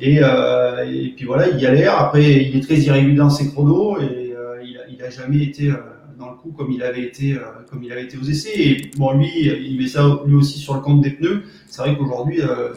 Et, 0.00 0.16
et 0.16 1.14
puis 1.16 1.24
voilà, 1.24 1.48
il 1.48 1.56
galère. 1.58 1.98
Après, 1.98 2.22
il 2.22 2.56
est 2.56 2.60
très 2.60 2.76
irrégulier 2.76 3.16
dans 3.16 3.30
ses 3.30 3.50
chronos 3.50 4.00
et 4.00 4.34
il 4.64 4.76
a, 4.76 4.88
il 4.90 5.02
a 5.02 5.10
jamais 5.10 5.42
été 5.42 5.72
dans 6.18 6.30
le 6.30 6.36
coup 6.36 6.52
comme 6.52 6.70
il 6.70 6.82
avait 6.82 7.02
été 7.02 7.34
euh, 7.34 7.40
comme 7.70 7.82
il 7.82 7.92
avait 7.92 8.04
été 8.04 8.16
aux 8.16 8.22
essais. 8.22 8.56
Et 8.56 8.90
bon, 8.96 9.12
lui, 9.12 9.30
il 9.46 9.76
met 9.78 9.86
ça 9.86 10.20
lui 10.26 10.34
aussi 10.34 10.58
sur 10.58 10.74
le 10.74 10.80
compte 10.80 11.00
des 11.00 11.10
pneus. 11.10 11.44
C'est 11.66 11.82
vrai 11.82 11.96
qu'aujourd'hui, 11.96 12.40
euh, 12.40 12.74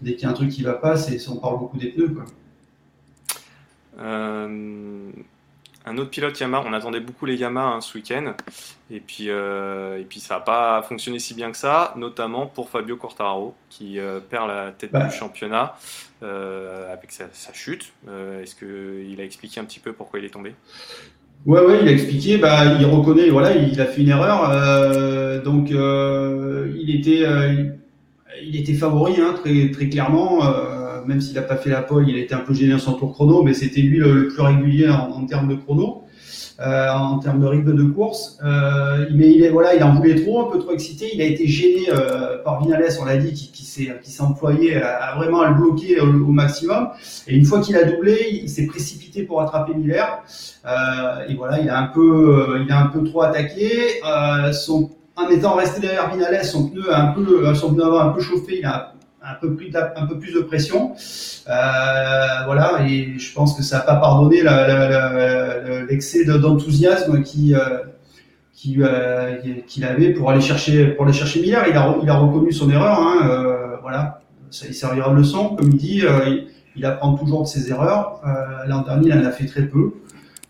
dès 0.00 0.14
qu'il 0.14 0.24
y 0.24 0.26
a 0.26 0.30
un 0.30 0.34
truc 0.34 0.50
qui 0.50 0.62
va 0.62 0.74
pas, 0.74 0.96
c'est 0.96 1.28
on 1.28 1.36
parle 1.36 1.58
beaucoup 1.58 1.78
des 1.78 1.88
pneus. 1.88 2.10
Quoi. 2.10 2.24
Euh, 5.86 5.90
un 5.90 5.98
autre 5.98 6.10
pilote 6.10 6.38
Yamaha. 6.38 6.64
On 6.66 6.72
attendait 6.72 7.00
beaucoup 7.00 7.26
les 7.26 7.36
Yamaha 7.36 7.66
hein, 7.74 7.80
ce 7.80 7.96
week-end. 7.96 8.34
Et 8.90 9.00
puis, 9.00 9.28
et 9.28 10.06
puis 10.08 10.20
ça 10.20 10.34
n'a 10.34 10.40
pas 10.40 10.82
fonctionné 10.82 11.18
si 11.18 11.34
bien 11.34 11.50
que 11.50 11.56
ça, 11.56 11.94
notamment 11.96 12.46
pour 12.46 12.68
Fabio 12.68 12.96
Quartararo, 12.96 13.54
qui 13.68 13.98
perd 14.28 14.48
la 14.48 14.72
tête 14.72 14.90
Bah. 14.92 15.04
du 15.06 15.14
championnat 15.14 15.76
avec 16.22 17.12
sa, 17.12 17.26
sa 17.32 17.52
chute. 17.52 17.92
Est-ce 18.42 18.56
qu'il 18.56 19.20
a 19.20 19.24
expliqué 19.24 19.60
un 19.60 19.64
petit 19.64 19.78
peu 19.78 19.92
pourquoi 19.92 20.18
il 20.18 20.24
est 20.24 20.30
tombé? 20.30 20.54
Ouais, 21.46 21.60
ouais, 21.64 21.78
il 21.80 21.88
a 21.88 21.92
expliqué, 21.92 22.36
bah, 22.36 22.74
il 22.78 22.84
reconnaît, 22.84 23.30
voilà, 23.30 23.56
il 23.56 23.80
a 23.80 23.86
fait 23.86 24.02
une 24.02 24.10
erreur, 24.10 24.50
euh, 24.50 25.40
donc 25.40 25.70
euh, 25.70 26.70
il 26.78 26.94
était, 26.94 27.24
euh, 27.24 27.70
il 28.42 28.56
était 28.56 28.74
favori, 28.74 29.14
hein, 29.18 29.34
très, 29.42 29.70
très 29.70 29.88
clairement, 29.88 30.44
euh, 30.44 30.79
même 31.06 31.20
s'il 31.20 31.34
n'a 31.34 31.42
pas 31.42 31.56
fait 31.56 31.70
la 31.70 31.82
pole, 31.82 32.08
il 32.08 32.16
a 32.16 32.18
été 32.18 32.34
un 32.34 32.40
peu 32.40 32.54
gêné 32.54 32.74
à 32.74 32.78
son 32.78 32.94
tour 32.94 33.12
chrono, 33.12 33.42
mais 33.42 33.54
c'était 33.54 33.80
lui 33.80 33.98
le, 33.98 34.28
plus 34.28 34.42
régulier 34.42 34.88
en, 34.88 35.10
en 35.10 35.26
termes 35.26 35.48
de 35.48 35.54
chrono, 35.54 36.04
euh, 36.60 36.90
en 36.90 37.18
termes 37.20 37.40
de 37.40 37.46
rythme 37.46 37.74
de 37.74 37.84
course. 37.84 38.38
Euh, 38.44 39.06
mais 39.14 39.30
il 39.32 39.42
est, 39.42 39.48
voilà, 39.48 39.74
il 39.74 39.82
en 39.82 39.94
voulait 39.94 40.22
trop, 40.22 40.46
un 40.46 40.50
peu 40.50 40.58
trop 40.58 40.72
excité, 40.72 41.08
il 41.14 41.22
a 41.22 41.24
été 41.24 41.46
gêné 41.46 41.88
euh, 41.88 42.42
par 42.44 42.62
Vinales, 42.62 42.84
on 43.00 43.06
l'a 43.06 43.16
dit, 43.16 43.32
qui, 43.32 43.50
qui 43.50 43.64
s'est, 43.64 44.22
employé 44.22 44.76
à, 44.76 45.14
vraiment 45.16 45.40
à 45.40 45.48
le 45.48 45.54
bloquer 45.54 46.00
au, 46.00 46.06
maximum. 46.06 46.90
Et 47.26 47.34
une 47.34 47.46
fois 47.46 47.60
qu'il 47.60 47.76
a 47.76 47.84
doublé, 47.84 48.40
il 48.42 48.48
s'est 48.50 48.66
précipité 48.66 49.22
pour 49.22 49.40
attraper 49.40 49.72
Miller. 49.72 50.22
Et 51.28 51.34
voilà, 51.34 51.60
il 51.60 51.70
a 51.70 51.78
un 51.78 51.86
peu, 51.86 52.58
il 52.62 52.70
a 52.70 52.82
un 52.82 52.86
peu 52.88 53.04
trop 53.04 53.22
attaqué. 53.22 54.02
En 55.16 55.28
étant 55.28 55.54
resté 55.54 55.80
derrière 55.80 56.10
Vinales, 56.10 56.44
son 56.44 56.68
pneu 56.68 56.92
a 56.92 57.02
un 57.02 57.12
peu, 57.12 57.54
son 57.54 57.72
pneu 57.72 57.84
un 57.84 58.10
peu 58.10 58.20
chauffé, 58.20 58.62
un 59.22 59.34
peu 59.40 59.54
plus, 59.54 59.70
un 59.74 60.06
peu 60.06 60.18
plus 60.18 60.32
de 60.34 60.40
pression. 60.40 60.92
Euh, 61.48 62.44
voilà, 62.46 62.84
et 62.86 63.18
je 63.18 63.32
pense 63.32 63.56
que 63.56 63.62
ça 63.62 63.78
n'a 63.78 63.82
pas 63.82 63.96
pardonné 63.96 64.42
l'excès 65.88 66.24
d'enthousiasme 66.24 67.22
qui, 67.22 67.54
qui, 68.54 68.78
qu'il 69.66 69.84
avait 69.84 70.10
pour 70.10 70.30
aller 70.30 70.40
chercher, 70.40 70.86
pour 70.88 71.04
aller 71.04 71.14
chercher 71.14 71.40
Miller. 71.40 71.64
Il 71.68 71.76
a, 71.76 71.96
il 72.02 72.08
a 72.08 72.14
reconnu 72.14 72.52
son 72.52 72.70
erreur. 72.70 72.98
Hein, 73.00 73.78
voilà, 73.82 74.20
ça 74.50 74.66
il 74.68 74.74
servira 74.74 75.10
de 75.10 75.16
leçon, 75.16 75.56
comme 75.56 75.70
il 75.70 75.76
dit. 75.76 76.02
il, 76.26 76.46
il 76.76 76.84
apprend 76.86 77.14
toujours 77.14 77.42
de 77.42 77.48
ses 77.48 77.70
erreurs. 77.70 78.20
L'an 78.66 78.82
dernier, 78.82 79.08
il 79.08 79.18
en 79.18 79.24
a 79.24 79.32
fait 79.32 79.46
très 79.46 79.62
peu. 79.62 79.92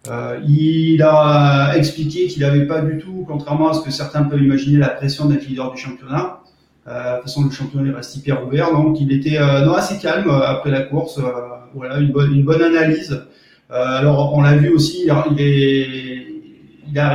Euh, 0.08 0.40
il 0.48 1.02
a 1.02 1.72
expliqué 1.76 2.26
qu'il 2.26 2.42
n'avait 2.42 2.66
pas 2.66 2.80
du 2.80 2.98
tout, 2.98 3.24
contrairement 3.28 3.70
à 3.70 3.74
ce 3.74 3.82
que 3.82 3.90
certains 3.90 4.22
peuvent 4.22 4.42
imaginer, 4.42 4.78
la 4.78 4.88
pression 4.88 5.26
d'être 5.26 5.46
leader 5.46 5.70
du 5.72 5.78
championnat. 5.78 6.39
Euh, 6.88 7.12
de 7.12 7.16
toute 7.16 7.22
façon, 7.24 7.44
le 7.44 7.50
championnat 7.50 7.96
reste 7.96 8.16
hyper 8.16 8.46
ouvert, 8.46 8.72
donc 8.72 9.00
il 9.00 9.12
était 9.12 9.38
euh, 9.38 9.70
assez 9.72 9.98
calme 9.98 10.30
après 10.30 10.70
la 10.70 10.82
course. 10.82 11.20
voilà, 11.74 11.98
une 11.98 12.10
bonne, 12.10 12.62
analyse. 12.62 13.22
alors, 13.70 14.34
on 14.34 14.42
l'a 14.42 14.56
vu 14.56 14.70
aussi, 14.70 15.06
il, 15.06 15.10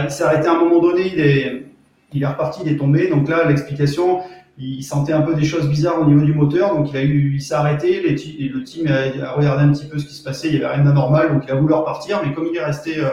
s'est 0.10 0.24
arrêté 0.24 0.48
à 0.48 0.54
un 0.54 0.60
moment 0.60 0.82
donné, 0.82 1.12
il 1.14 1.20
est, 1.20 1.66
il 2.14 2.24
est 2.24 2.28
reparti, 2.28 2.62
il 2.66 2.72
est 2.72 2.78
tombé. 2.78 3.10
Donc 3.10 3.28
là, 3.28 3.48
l'explication, 3.48 4.22
il 4.58 4.84
sentait 4.84 5.14
un 5.14 5.22
peu 5.22 5.36
des 5.36 5.44
choses 5.44 5.68
bizarres 5.68 6.02
au 6.02 6.06
niveau 6.06 6.26
du 6.26 6.34
moteur, 6.34 6.76
donc 6.76 6.90
il 6.92 6.98
a 6.98 7.04
eu, 7.04 7.34
il 7.36 7.42
s'est 7.42 7.56
arrêté, 7.56 8.02
le 8.02 8.64
team 8.64 8.88
a, 8.88 9.32
regardé 9.34 9.64
un 9.64 9.72
petit 9.74 9.86
peu 9.86 10.00
ce 10.00 10.06
qui 10.06 10.14
se 10.14 10.24
passait, 10.24 10.48
il 10.48 10.58
n'y 10.58 10.64
avait 10.64 10.76
rien 10.76 10.86
d'anormal, 10.86 11.34
donc 11.34 11.44
il 11.46 11.52
a 11.52 11.56
voulu 11.56 11.74
repartir, 11.74 12.22
mais 12.26 12.34
comme 12.34 12.48
il 12.50 12.56
est 12.56 12.64
resté 12.64 12.98
euh, 13.00 13.10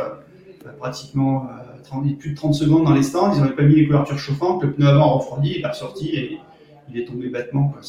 pratiquement 0.79 1.49
euh, 1.49 1.62
30, 1.83 2.19
plus 2.19 2.31
de 2.31 2.37
30 2.37 2.55
secondes 2.55 2.85
dans 2.85 2.95
les 2.95 3.03
stands, 3.03 3.33
ils 3.35 3.41
n'avaient 3.41 3.55
pas 3.55 3.63
mis 3.63 3.77
les 3.77 3.87
couvertures 3.87 4.19
chauffantes, 4.19 4.63
le 4.63 4.73
pneu 4.73 4.87
avant 4.87 5.19
refroidi, 5.19 5.55
il 5.57 5.65
est 5.65 5.69
ressorti 5.69 6.09
et 6.15 6.39
il 6.91 6.99
est 6.99 7.05
tombé 7.05 7.29
bêtement. 7.29 7.75
Euh, 7.77 7.83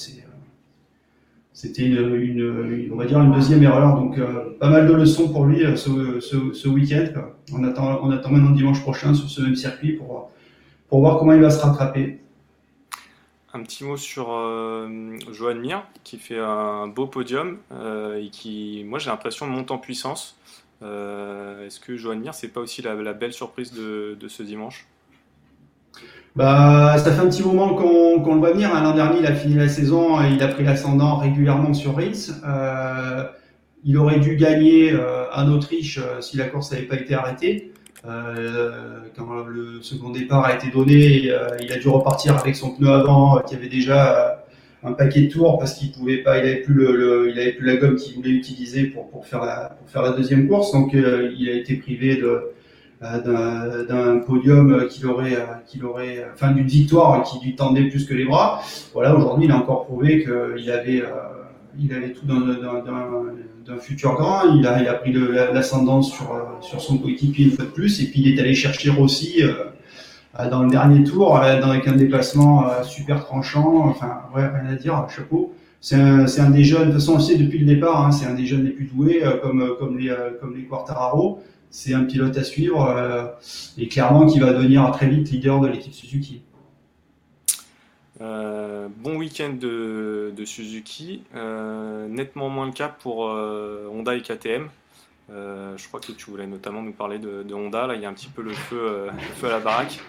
c'était 1.53 1.85
une, 1.85 2.89
on 2.91 2.95
va 2.95 3.05
dire 3.05 3.21
une 3.21 3.31
deuxième 3.31 3.62
erreur, 3.62 3.95
donc 3.95 4.17
euh, 4.17 4.57
pas 4.59 4.69
mal 4.69 4.88
de 4.88 4.93
leçons 4.93 5.29
pour 5.29 5.45
lui 5.45 5.63
euh, 5.63 5.75
ce, 5.75 6.67
week-end. 6.67 7.05
On 7.53 7.63
attend, 7.63 8.00
on 8.01 8.09
attend 8.09 8.31
maintenant 8.31 8.50
dimanche 8.50 8.81
prochain 8.81 9.13
sur 9.13 9.29
ce 9.29 9.41
même 9.41 9.55
circuit 9.55 9.93
pour, 9.93 10.31
pour 10.89 11.01
voir 11.01 11.19
comment 11.19 11.33
il 11.33 11.41
va 11.41 11.51
se 11.51 11.62
rattraper. 11.62 12.19
Un 13.53 13.62
petit 13.62 13.83
mot 13.83 13.97
sur 13.97 14.31
euh, 14.31 15.15
Johan 15.31 15.55
Mir, 15.55 15.83
qui 16.03 16.17
fait 16.17 16.39
un 16.39 16.88
beau 16.88 17.05
podium 17.05 17.59
et 18.17 18.29
qui, 18.31 18.83
moi, 18.88 18.97
j'ai 18.97 19.12
l'impression, 19.12 19.45
monte 19.45 19.69
en 19.69 19.77
puissance. 19.77 20.35
Euh, 20.83 21.65
Est-ce 21.65 21.79
que 21.79 21.95
Johan 21.95 22.15
Mir, 22.15 22.33
c'est 22.33 22.49
pas 22.49 22.61
aussi 22.61 22.81
la, 22.81 23.13
belle 23.13 23.33
surprise 23.33 23.73
de, 23.73 24.27
ce 24.27 24.43
dimanche? 24.43 24.87
Bah, 26.35 26.95
ça 26.97 27.11
fait 27.11 27.21
un 27.21 27.29
petit 27.29 27.43
moment 27.43 27.75
qu'on 27.75 28.23
qu 28.23 28.29
le 28.31 28.37
voit 28.37 28.51
venir. 28.51 28.73
L'an 28.73 28.95
dernier, 28.95 29.19
il 29.19 29.25
a 29.25 29.35
fini 29.35 29.55
la 29.55 29.69
saison 29.69 30.21
et 30.21 30.31
il 30.31 30.41
a 30.41 30.47
pris 30.47 30.63
l'ascendant 30.63 31.17
régulièrement 31.17 31.73
sur 31.73 31.95
Rins. 31.95 32.33
Euh, 32.45 33.23
il 33.83 33.97
aurait 33.97 34.19
dû 34.19 34.35
gagner 34.35 34.97
en 35.33 35.51
Autriche 35.51 35.99
si 36.21 36.37
la 36.37 36.45
course 36.45 36.71
n'avait 36.71 36.85
pas 36.85 36.95
été 36.95 37.13
arrêtée. 37.13 37.73
Euh, 38.05 38.99
quand 39.15 39.45
le 39.45 39.81
second 39.81 40.09
départ 40.09 40.43
a 40.43 40.55
été 40.55 40.69
donné, 40.69 41.31
euh, 41.31 41.47
il 41.61 41.71
a 41.71 41.77
dû 41.77 41.87
repartir 41.87 42.37
avec 42.37 42.55
son 42.55 42.71
pneu 42.71 42.89
avant 42.89 43.37
euh, 43.37 43.41
qui 43.41 43.55
avait 43.55 43.69
déjà 43.69 44.42
un 44.83 44.93
paquet 44.93 45.21
de 45.21 45.31
tours 45.31 45.57
parce 45.59 45.73
qu'il 45.75 45.91
pouvait 45.91 46.17
pas, 46.17 46.39
il 46.39 46.45
avait 46.45 46.61
plus 46.61 46.73
le, 46.73 46.95
le 46.95 47.29
il 47.31 47.39
avait 47.39 47.53
plus 47.53 47.65
la 47.65 47.77
gomme 47.77 47.95
qu'il 47.95 48.15
voulait 48.15 48.31
utiliser 48.31 48.83
pour, 48.85 49.09
pour 49.09 49.25
faire 49.25 49.45
la 49.45 49.75
pour 49.77 49.89
faire 49.89 50.01
la 50.01 50.11
deuxième 50.11 50.47
course. 50.47 50.71
Donc 50.71 50.93
il 50.93 51.49
a 51.49 51.53
été 51.53 51.75
privé 51.75 52.17
de 52.17 52.51
d'un 53.01 54.19
podium 54.19 54.87
qu'il 54.87 55.05
aurait 55.07 55.37
qu'il 55.67 55.83
aurait 55.83 56.25
enfin 56.33 56.51
d'une 56.51 56.67
victoire 56.67 57.23
qui 57.23 57.45
lui 57.45 57.55
tendait 57.55 57.89
plus 57.89 58.05
que 58.05 58.13
les 58.13 58.25
bras. 58.25 58.61
Voilà, 58.93 59.15
aujourd'hui 59.15 59.45
il 59.45 59.51
a 59.51 59.57
encore 59.57 59.85
prouvé 59.85 60.23
qu'il 60.23 60.71
avait 60.71 61.03
il 61.79 61.93
avait 61.93 62.11
tout 62.11 62.25
d'un 62.25 63.77
futur 63.79 64.13
grand. 64.15 64.55
Il 64.55 64.65
a, 64.67 64.81
il 64.81 64.87
a 64.87 64.93
pris 64.93 65.11
l'ascendance 65.11 66.11
sur, 66.11 66.29
sur 66.61 66.81
son 66.81 66.97
coéquipier 66.97 67.45
une 67.45 67.51
fois 67.51 67.65
de 67.65 67.71
plus. 67.71 68.01
Et 68.01 68.05
puis 68.05 68.21
il 68.21 68.33
est 68.33 68.39
allé 68.39 68.53
chercher 68.53 68.91
aussi 68.91 69.43
euh, 69.43 69.53
dans 70.49 70.63
le 70.63 70.69
dernier 70.69 71.03
tour 71.03 71.37
avec 71.37 71.87
un 71.87 71.95
déplacement 71.95 72.67
euh, 72.67 72.83
super 72.83 73.23
tranchant. 73.23 73.87
Enfin, 73.87 74.21
ouais, 74.35 74.47
rien 74.47 74.71
à 74.71 74.75
dire, 74.75 75.05
chapeau. 75.09 75.53
C'est 75.79 75.95
un, 75.95 76.49
des 76.49 76.63
jeunes, 76.63 76.87
de 76.87 76.91
toute 76.91 76.93
façon 77.01 77.13
on 77.13 77.17
le 77.17 77.21
sait 77.21 77.35
depuis 77.35 77.59
le 77.59 77.65
départ, 77.65 78.05
hein, 78.05 78.11
c'est 78.11 78.25
un 78.25 78.35
des 78.35 78.45
jeunes 78.45 78.63
les 78.63 78.71
plus 78.71 78.85
doués 78.85 79.21
euh, 79.23 79.37
comme, 79.37 79.97
les, 79.97 80.63
Quartararo. 80.63 81.43
C'est 81.69 81.93
un 81.93 82.03
pilote 82.03 82.37
à 82.37 82.43
suivre 82.43 82.87
euh, 82.87 83.25
et 83.77 83.87
clairement 83.87 84.25
qui 84.25 84.39
va 84.39 84.53
devenir 84.53 84.89
très 84.91 85.07
vite 85.07 85.29
leader 85.31 85.59
de 85.59 85.67
l'équipe 85.67 85.93
Suzuki. 85.93 86.41
Euh, 88.21 88.87
bon 88.97 89.17
week-end 89.17 89.53
de, 89.59 90.33
Suzuki, 90.45 91.23
euh, 91.35 92.07
nettement 92.07 92.49
moins 92.49 92.65
le 92.65 92.71
cas 92.71 92.87
pour 92.87 93.27
euh, 93.27 93.89
Honda 93.91 94.15
et 94.15 94.21
KTM. 94.21 94.69
Je 95.29 95.87
crois 95.87 95.99
que 95.99 96.11
tu 96.11 96.29
voulais 96.29 96.47
notamment 96.47 96.81
nous 96.81 96.91
parler 96.91 97.19
de, 97.19 97.53
Honda. 97.53 97.87
Là, 97.87 97.95
il 97.95 98.01
y 98.01 98.05
a 98.05 98.09
un 98.09 98.13
petit 98.13 98.27
peu 98.27 98.41
le 98.41 98.53
feu, 98.53 99.07
feu 99.35 99.47
à 99.47 99.51
la 99.51 99.59
baraque. 99.59 99.99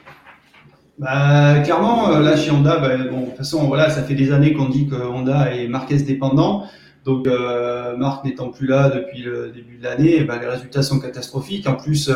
Bah, 0.99 1.61
clairement, 1.61 2.09
là 2.19 2.37
chez 2.37 2.51
Honda, 2.51 2.79
bah, 2.79 2.97
de 2.97 3.09
toute 3.09 3.37
façon, 3.37 3.67
voilà, 3.67 3.91
ça 3.91 4.03
fait 4.03 4.15
des 4.15 4.33
années 4.33 4.53
qu'on 4.53 4.69
dit 4.69 4.87
que 4.89 4.95
Honda 4.95 5.55
est 5.55 5.67
Marquez 5.67 5.99
dépendant. 5.99 6.67
Donc, 7.05 7.27
euh, 7.27 7.97
Marc 7.97 8.25
n'étant 8.25 8.49
plus 8.49 8.67
là 8.67 8.89
depuis 8.89 9.23
le 9.23 9.51
début 9.51 9.77
de 9.77 9.85
l'année, 9.85 10.25
bah, 10.25 10.39
les 10.41 10.47
résultats 10.47 10.83
sont 10.83 11.01
catastrophiques. 11.01 11.67
En 11.67 11.75
plus, 11.75 12.11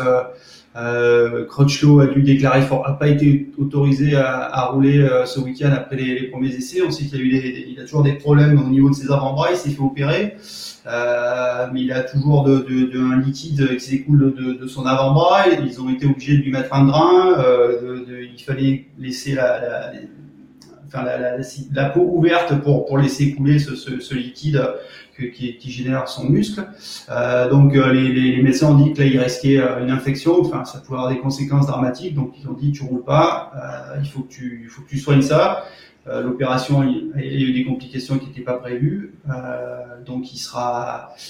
euh, 0.79 1.45
Crutchlow 1.45 1.99
a 1.99 2.07
dû 2.07 2.21
déclarer, 2.21 2.61
a 2.61 2.93
pas 2.93 3.07
été 3.07 3.49
autorisé 3.57 4.15
à, 4.15 4.65
rouler 4.71 4.99
euh, 4.99 5.25
ce 5.25 5.39
week-end 5.39 5.71
après 5.71 5.97
les, 5.97 6.27
premiers 6.27 6.55
essais. 6.55 6.81
On 6.85 6.91
sait 6.91 7.05
qu'il 7.05 7.19
a 7.19 7.23
il 7.23 7.79
a 7.79 7.83
toujours 7.83 8.03
des 8.03 8.13
problèmes 8.13 8.59
au 8.59 8.69
niveau 8.69 8.89
de 8.89 8.95
ses 8.95 9.11
avant-bras. 9.11 9.47
Il 9.51 9.57
s'est 9.57 9.71
fait 9.71 9.81
opérer, 9.81 10.35
euh, 10.87 11.67
mais 11.73 11.81
il 11.81 11.91
a 11.91 12.03
toujours 12.03 12.47
un 12.47 13.19
liquide 13.19 13.77
qui 13.77 13.83
s'écoule 13.83 14.33
de, 14.33 14.67
son 14.67 14.85
avant-bras. 14.85 15.45
Ils 15.49 15.81
ont 15.81 15.89
été 15.89 16.05
obligés 16.05 16.37
de 16.37 16.43
lui 16.43 16.51
mettre 16.51 16.73
un 16.73 16.85
drain. 16.85 17.33
Euh, 17.39 18.25
il 18.33 18.43
fallait 18.43 18.85
laisser 18.97 19.35
la, 19.35 19.91
peau 21.89 22.01
ouverte 22.01 22.61
pour, 22.61 22.97
laisser 22.97 23.33
couler 23.33 23.59
ce 23.59 24.15
liquide 24.15 24.63
qui, 25.23 25.71
génère 25.71 26.07
son 26.07 26.29
muscle. 26.29 26.65
Euh, 27.09 27.49
donc 27.49 27.75
euh, 27.75 27.93
les, 27.93 28.41
médecins 28.41 28.71
ont 28.71 28.75
dit 28.75 28.93
que 28.93 28.99
là 28.99 29.05
il 29.05 29.19
risquait 29.19 29.57
euh, 29.57 29.83
une 29.83 29.91
infection, 29.91 30.41
enfin 30.41 30.65
ça 30.65 30.79
pouvait 30.79 30.97
avoir 30.97 31.11
des 31.11 31.19
conséquences 31.19 31.67
dramatiques. 31.67 32.15
Donc 32.15 32.33
ils 32.39 32.47
ont 32.47 32.53
dit 32.53 32.71
tu 32.71 32.83
roules 32.83 33.03
pas, 33.03 33.51
il 34.01 34.09
faut 34.09 34.21
que 34.21 34.29
tu, 34.29 34.97
soignes 34.97 35.21
ça. 35.21 35.63
L'opération, 36.07 36.81
il, 36.81 37.11
y 37.23 37.43
a 37.43 37.47
eu 37.47 37.53
des 37.53 37.65
complications 37.65 38.17
qui 38.17 38.27
n'étaient 38.27 38.41
pas 38.41 38.55
prévues, 38.55 39.13
donc 40.05 40.25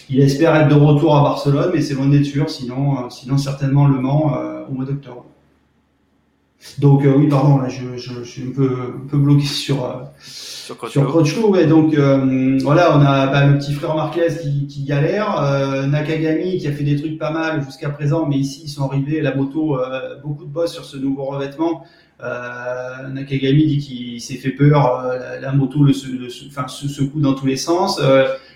il 0.09 0.21
espère 0.21 0.55
être 0.55 0.69
de 0.69 0.75
retour 0.75 1.17
à 1.17 1.21
Barcelone, 1.21 1.71
mais 1.73 1.81
c'est 1.81 1.95
loin 1.95 2.07
d'être 2.07 2.25
sûr. 2.25 2.49
Sinon, 2.49 3.09
sinon 3.09 3.37
certainement 3.37 3.87
Le 3.87 3.99
Mans 3.99 4.37
au 4.69 4.71
mois 4.71 4.85
d'octobre. 4.85 5.25
Donc 6.77 7.05
euh, 7.05 7.13
oui, 7.15 7.27
pardon, 7.27 7.57
là, 7.57 7.69
je, 7.69 7.97
je, 7.97 8.15
je, 8.15 8.23
suis 8.23 8.43
un 8.43 8.51
peu, 8.51 8.69
un 9.03 9.07
peu 9.07 9.17
bloqué 9.17 9.45
sur 9.45 9.85
euh, 9.85 10.03
sur 10.89 11.07
Crutchlow. 11.07 11.49
Ouais, 11.49 11.65
donc 11.65 11.93
euh, 11.93 12.57
voilà, 12.61 12.97
on 12.97 13.01
a 13.01 13.27
bah, 13.27 13.45
le 13.45 13.57
petit 13.57 13.73
frère 13.73 13.95
Marquez 13.95 14.27
qui, 14.41 14.67
qui 14.67 14.83
galère, 14.83 15.41
euh, 15.41 15.85
Nakagami 15.87 16.57
qui 16.57 16.67
a 16.67 16.71
fait 16.71 16.83
des 16.83 16.97
trucs 16.97 17.17
pas 17.17 17.31
mal 17.31 17.63
jusqu'à 17.63 17.89
présent, 17.89 18.25
mais 18.25 18.37
ici 18.37 18.63
ils 18.65 18.69
sont 18.69 18.83
arrivés, 18.83 19.21
la 19.21 19.33
moto, 19.33 19.79
beaucoup 20.21 20.45
de 20.45 20.51
boss 20.51 20.73
sur 20.73 20.85
ce 20.85 20.97
nouveau 20.97 21.25
revêtement. 21.25 21.85
Nakagami 22.21 23.65
dit 23.65 23.77
qu'il 23.77 24.21
s'est 24.21 24.35
fait 24.35 24.51
peur, 24.51 25.03
la, 25.41 25.51
moto 25.53 25.83
le, 25.83 25.93
enfin, 26.47 26.67
se, 26.67 26.87
secoue 26.89 27.21
dans 27.21 27.33
tous 27.33 27.45
les 27.45 27.57
sens. 27.57 28.01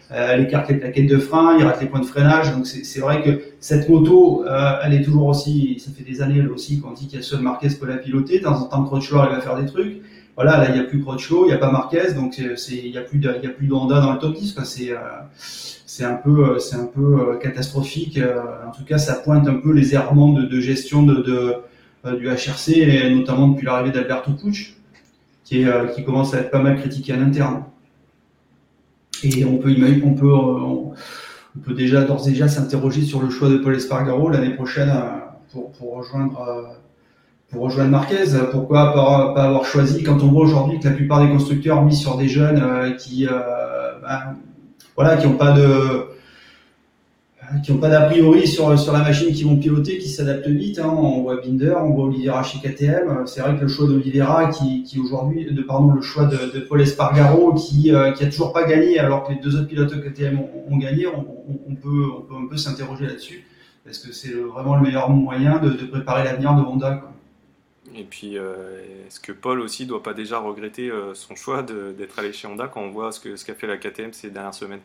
Elle 0.10 0.42
écarte 0.42 0.70
les 0.70 0.76
plaquettes 0.76 1.10
de 1.10 1.18
frein, 1.18 1.58
il 1.58 1.66
rate 1.66 1.82
les 1.82 1.88
points 1.88 2.02
de 2.02 2.06
freinage. 2.06 2.52
Donc 2.52 2.68
c'est 2.68 3.00
vrai 3.00 3.22
que 3.24 3.42
cette 3.60 3.90
moto, 3.90 4.46
elle 4.84 4.94
est 4.94 5.04
toujours 5.04 5.28
aussi, 5.28 5.82
ça 5.84 5.92
fait 5.96 6.04
des 6.04 6.22
années 6.22 6.40
elle 6.40 6.50
aussi 6.52 6.80
qu'on 6.80 6.92
dit 6.92 7.08
qu'il 7.08 7.18
y 7.18 7.22
a 7.22 7.26
seul 7.26 7.42
Marquez 7.42 7.70
peut 7.80 7.88
la 7.88 7.98
piloter. 7.98 8.40
De 8.40 8.44
temps 8.44 8.62
en 8.62 8.66
temps, 8.66 8.84
Crutchlow 8.84 9.24
il 9.24 9.36
va 9.36 9.42
faire 9.42 9.56
des 9.56 9.66
trucs 9.66 10.02
voilà, 10.36 10.58
là, 10.58 10.70
il 10.70 10.74
n'y 10.74 10.80
a 10.80 10.84
plus 10.84 11.04
Crutchlow, 11.04 11.46
il 11.46 11.48
n'y 11.50 11.54
a 11.54 11.58
pas 11.58 11.72
Marquez, 11.72 12.14
donc 12.14 12.38
il 12.38 12.48
n'y 12.92 12.98
a 12.98 13.02
plus 13.02 13.20
de, 13.20 13.68
dans 13.68 14.14
le 14.14 14.20
top 14.20 14.34
10, 14.34 14.54
quoi. 14.54 14.66
C'est, 14.66 14.92
euh, 14.92 14.98
c'est 15.36 16.06
un 16.06 16.16
peu, 16.16 16.58
c'est 16.58 16.76
un 16.76 16.86
peu 16.86 17.20
euh, 17.20 17.36
catastrophique. 17.38 18.18
Euh, 18.18 18.42
en 18.68 18.72
tout 18.72 18.84
cas, 18.84 18.98
ça 18.98 19.14
pointe 19.14 19.48
un 19.48 19.56
peu 19.56 19.72
les 19.72 19.94
errements 19.94 20.34
de, 20.34 20.60
gestion 20.60 21.04
de, 21.04 21.62
du 22.18 22.28
HRC, 22.28 23.12
notamment 23.12 23.50
depuis 23.50 23.66
l'arrivée 23.66 23.92
d'Alberto 23.92 24.32
Pucci, 24.32 24.74
qui 25.44 25.66
qui 25.96 26.04
commence 26.04 26.34
à 26.34 26.40
être 26.40 26.50
pas 26.50 26.62
mal 26.62 26.78
critiqué 26.78 27.14
à 27.14 27.18
l'interne. 27.18 27.64
Et 29.24 29.46
on 29.46 29.58
peut 29.58 29.72
imaginer, 29.72 30.03
on 30.06 30.13
peut, 30.13 30.34
on, 30.34 30.94
peut 31.63 31.74
déjà, 31.74 32.03
d'ores 32.03 32.27
et 32.27 32.32
déjà 32.32 32.48
s'interroger 32.48 33.01
sur 33.03 33.22
le 33.22 33.30
choix 33.30 33.50
de 33.50 33.58
Paul 33.58 33.75
Espargaro 33.75 34.30
l'année 34.30 34.56
prochaine 34.56 34.92
pour, 35.51 35.72
pour 35.72 35.98
rejoindre 35.98 36.75
pour 37.53 37.63
rejoindre 37.65 37.92
Marquez. 37.92 38.25
Pourquoi 38.51 38.94
pas, 38.94 39.44
avoir 39.46 39.65
choisi 39.65 40.03
quand 40.03 40.22
on 40.24 40.32
voit 40.32 40.44
aujourd'hui 40.44 40.80
que 40.80 40.88
la 40.88 40.96
plupart 40.96 41.24
des 41.24 41.32
constructeurs 41.32 41.84
mis 41.84 41.96
sur 41.96 42.18
des 42.18 42.27
jeunes 42.27 42.62
euh, 42.62 42.92
qui, 42.92 43.27
euh, 43.27 44.00
ben, 44.01 44.36
voilà, 44.96 45.18
qui 45.18 45.27
n'ont 45.27 45.38
pas 45.38 45.51
de 45.51 46.08
qui 47.64 47.72
n'ont 47.72 47.80
pas 47.80 47.90
d'a 47.90 48.02
priori 48.02 48.48
sur, 48.48 48.78
sur 48.80 48.94
la 48.94 49.00
machine 49.00 49.34
qui 49.34 49.44
vont 49.44 49.58
piloter, 49.58 49.98
qui 49.98 50.10
s'adaptent 50.10 50.48
vite. 50.48 50.80
Hein. 50.80 50.90
On 50.90 51.22
voit 51.22 51.42
Binder, 51.42 51.76
on 51.78 51.94
voit 51.94 52.06
Oliveira 52.06 52.44
chez 52.44 52.60
KTM. 52.60 53.26
C'est 53.26 53.42
vrai 53.42 53.56
que 53.56 53.62
le 53.62 53.68
choix 53.68 53.88
d'Oliveira, 53.88 54.50
qui, 54.50 54.84
qui 54.84 55.00
aujourd'hui, 55.00 55.52
de 55.52 55.62
pardon, 55.62 55.94
le 55.94 56.02
choix 56.02 56.26
de, 56.26 56.60
Paul 56.60 56.82
Espargaro, 56.82 57.54
qui, 57.54 57.94
euh, 57.94 58.12
qui 58.12 58.24
a 58.24 58.30
toujours 58.30 58.54
pas 58.54 58.66
gagné, 58.66 59.00
alors 59.00 59.24
que 59.24 59.34
les 59.34 59.40
deux 59.40 59.56
autres 59.56 59.68
pilotes 59.68 59.94
KTM 60.02 60.40
ont, 60.70 60.78
gagné, 60.78 61.08
on, 61.08 61.76
peut, 61.76 62.06
on 62.18 62.22
peut 62.22 62.36
un 62.36 62.48
peu 62.48 62.58
s'interroger 62.58 63.08
là-dessus. 63.08 63.46
Est-ce 63.88 64.08
que 64.08 64.14
c'est 64.14 64.34
vraiment 64.34 64.78
le 64.78 64.84
meilleur 64.84 65.10
moyen 65.10 65.60
de, 65.60 65.70
préparer 65.86 66.24
l'avenir 66.24 66.56
de 66.56 66.62
Honda 66.62 66.96
quoi? 66.96 67.12
Et 67.96 68.06
puis, 68.06 68.40
euh, 68.40 68.82
est-ce 69.06 69.20
que 69.20 69.32
Paul 69.32 69.60
aussi 69.60 69.86
doit 69.86 70.02
pas 70.02 70.16
déjà 70.16 70.40
regretter 70.40 70.90
euh, 70.90 71.14
son 71.14 71.36
choix 71.36 71.62
d'être 71.62 72.18
allé 72.18 72.34
chez 72.34 72.48
Honda 72.48 72.68
quand 72.68 72.82
on 72.82 72.90
voit 72.90 73.12
ce 73.12 73.36
ce 73.36 73.46
qu'a 73.46 73.54
fait 73.54 73.68
la 73.68 73.78
KTM 73.78 74.14
ces 74.14 74.32
dernières 74.32 74.56
semaines? 74.56 74.80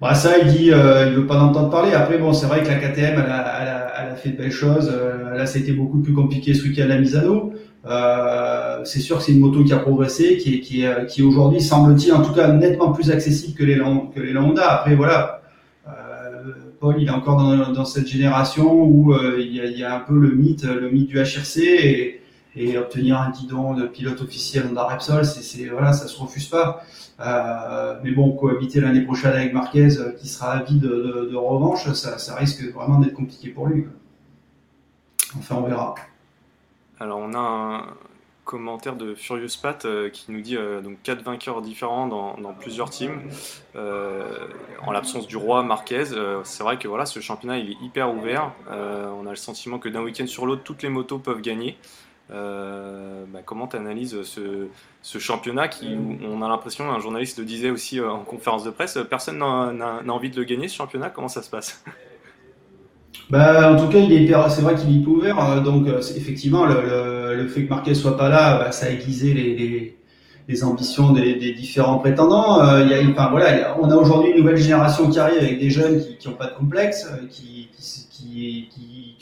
Bah 0.00 0.14
ça, 0.14 0.38
il 0.38 0.52
dit, 0.52 0.72
euh, 0.72 1.08
il 1.08 1.14
veut 1.14 1.26
pas 1.26 1.38
en 1.38 1.46
entendre 1.48 1.70
parler. 1.70 1.92
Après, 1.92 2.18
bon, 2.18 2.32
c'est 2.32 2.46
vrai 2.46 2.62
que 2.62 2.68
la 2.68 2.76
KTM, 2.76 3.14
elle 3.14 3.30
a, 3.30 3.62
elle 3.62 3.68
a, 3.68 3.92
elle 4.02 4.12
a 4.12 4.16
fait 4.16 4.30
de 4.30 4.36
belles 4.36 4.50
choses. 4.50 4.92
là, 5.34 5.46
c'était 5.46 5.72
beaucoup 5.72 5.98
plus 5.98 6.12
compliqué 6.12 6.54
ce 6.54 6.64
week-end 6.64 6.84
à 6.84 6.86
la 6.88 6.98
Misano. 6.98 7.52
Euh, 7.86 8.80
c'est 8.84 9.00
sûr 9.00 9.18
que 9.18 9.22
c'est 9.22 9.32
une 9.32 9.40
moto 9.40 9.62
qui 9.64 9.72
a 9.72 9.78
progressé, 9.78 10.36
qui, 10.36 10.60
qui, 10.60 10.84
qui 11.08 11.22
aujourd'hui 11.22 11.60
semble-t-il, 11.60 12.12
en 12.12 12.22
tout 12.22 12.32
cas, 12.32 12.48
nettement 12.48 12.92
plus 12.92 13.10
accessible 13.10 13.56
que 13.56 13.64
les, 13.64 13.80
que 14.14 14.20
les 14.20 14.36
Honda. 14.36 14.70
Après, 14.70 14.94
voilà, 14.94 15.36
Paul, 16.78 16.96
il 16.98 17.08
est 17.08 17.10
encore 17.10 17.36
dans, 17.72 17.84
cette 17.84 18.06
génération 18.06 18.72
où 18.72 19.14
euh, 19.14 19.38
il, 19.40 19.54
y 19.54 19.84
a, 19.84 19.94
un 19.94 20.00
peu 20.00 20.14
le 20.14 20.30
mythe, 20.34 20.64
le 20.64 20.90
mythe 20.90 21.08
du 21.08 21.18
HRC 21.18 22.20
obtenir 22.78 23.20
un 23.20 23.30
guidon 23.30 23.74
de 23.74 23.86
pilote 23.86 24.20
officiel 24.20 24.72
dans 24.72 24.86
Repsol, 24.86 25.24
c'est 25.24 25.66
voilà, 25.66 25.92
ça 25.92 26.08
se 26.08 26.18
refuse 26.18 26.48
pas. 26.48 26.82
Euh, 27.20 27.98
mais 28.02 28.10
bon, 28.10 28.32
cohabiter 28.32 28.80
l'année 28.80 29.02
prochaine 29.02 29.32
avec 29.32 29.52
Marquez, 29.52 29.98
euh, 29.98 30.12
qui 30.12 30.28
sera 30.28 30.52
avide 30.52 30.80
de, 30.80 31.34
revanche, 31.34 31.90
ça, 31.92 32.34
risque 32.34 32.62
vraiment 32.72 32.98
d'être 32.98 33.14
compliqué 33.14 33.48
pour 33.48 33.66
lui. 33.66 33.86
Enfin, 35.38 35.56
on 35.56 35.62
verra. 35.62 35.94
Alors, 37.00 37.18
on 37.18 37.32
a 37.32 37.38
un, 37.38 37.86
commentaire 38.44 38.94
de 38.94 39.14
Furious 39.14 39.58
Pat 39.60 39.84
euh, 39.84 40.08
qui 40.08 40.30
nous 40.30 40.40
dit 40.40 40.56
euh, 40.56 40.80
donc 40.80 41.02
quatre 41.02 41.22
vainqueurs 41.22 41.62
différents 41.62 42.06
dans, 42.06 42.36
plusieurs 42.60 42.90
teams 42.90 43.28
en 43.74 44.92
l'absence 44.92 45.26
du 45.26 45.36
roi 45.36 45.64
Marquez. 45.64 46.04
c'est 46.44 46.62
vrai 46.62 46.78
que 46.78 46.86
voilà, 46.86 47.06
ce 47.06 47.18
championnat 47.18 47.58
il 47.58 47.72
est 47.72 47.76
hyper 47.82 48.14
ouvert. 48.14 48.52
on 48.70 49.26
a 49.26 49.30
le 49.30 49.36
sentiment 49.36 49.78
que 49.78 49.88
d'un 49.88 50.02
week-end 50.02 50.26
sur 50.26 50.46
l'autre, 50.46 50.62
toutes 50.62 50.82
les 50.84 50.88
motos 50.88 51.18
peuvent 51.18 51.40
gagner. 51.40 51.76
Bah, 52.28 53.42
comment 53.44 53.66
tu 53.66 53.76
analyses 53.76 54.16
ce, 54.22 55.18
championnat 55.18 55.68
qui, 55.68 55.96
on 56.24 56.42
a 56.42 56.48
l'impression, 56.48 56.90
un 56.90 57.00
journaliste 57.00 57.38
le 57.38 57.44
disait 57.44 57.70
aussi 57.70 58.00
en 58.00 58.20
conférence 58.20 58.64
de 58.64 58.70
presse, 58.70 58.98
personne 59.08 59.38
n'a 59.38 60.02
envie 60.08 60.30
de 60.30 60.36
le 60.36 60.44
gagner 60.44 60.68
ce 60.68 60.76
championnat. 60.76 61.10
Comment 61.10 61.28
ça 61.28 61.42
se 61.42 61.50
passe? 61.50 61.82
Bah, 63.28 63.72
en 63.72 63.76
tout 63.76 63.88
cas, 63.88 63.98
il 63.98 64.12
est 64.12 64.32
c'est 64.48 64.62
vrai 64.62 64.74
qu'il 64.76 64.88
est 64.88 65.00
hyper 65.00 65.12
ouvert. 65.12 65.50
Euh, 65.50 65.60
donc, 65.60 65.88
euh, 65.88 66.00
effectivement, 66.16 66.64
le, 66.64 67.46
fait 67.48 67.64
que 67.64 67.70
Marquez 67.70 67.94
soit 67.94 68.16
pas 68.16 68.28
là, 68.28 68.58
bah, 68.58 68.72
ça 68.72 68.86
a 68.86 68.90
aiguisé 68.90 69.34
les, 70.48 70.64
ambitions 70.64 71.12
des, 71.12 71.52
différents 71.52 71.98
prétendants. 71.98 72.62
Euh, 72.62 72.84
y 72.84 72.94
a, 72.94 73.00
enfin, 73.10 73.28
voilà, 73.30 73.76
on 73.80 73.90
a 73.90 73.96
aujourd'hui 73.96 74.30
une 74.30 74.38
nouvelle 74.38 74.56
génération 74.56 75.10
qui 75.10 75.18
arrive 75.18 75.38
avec 75.38 75.58
des 75.58 75.70
jeunes 75.70 76.00
qui 76.18 76.28
n'ont 76.28 76.34
pas 76.34 76.46
de 76.46 76.54
complexe, 76.54 77.10
qui, 77.30 77.68
qui, 78.10 78.68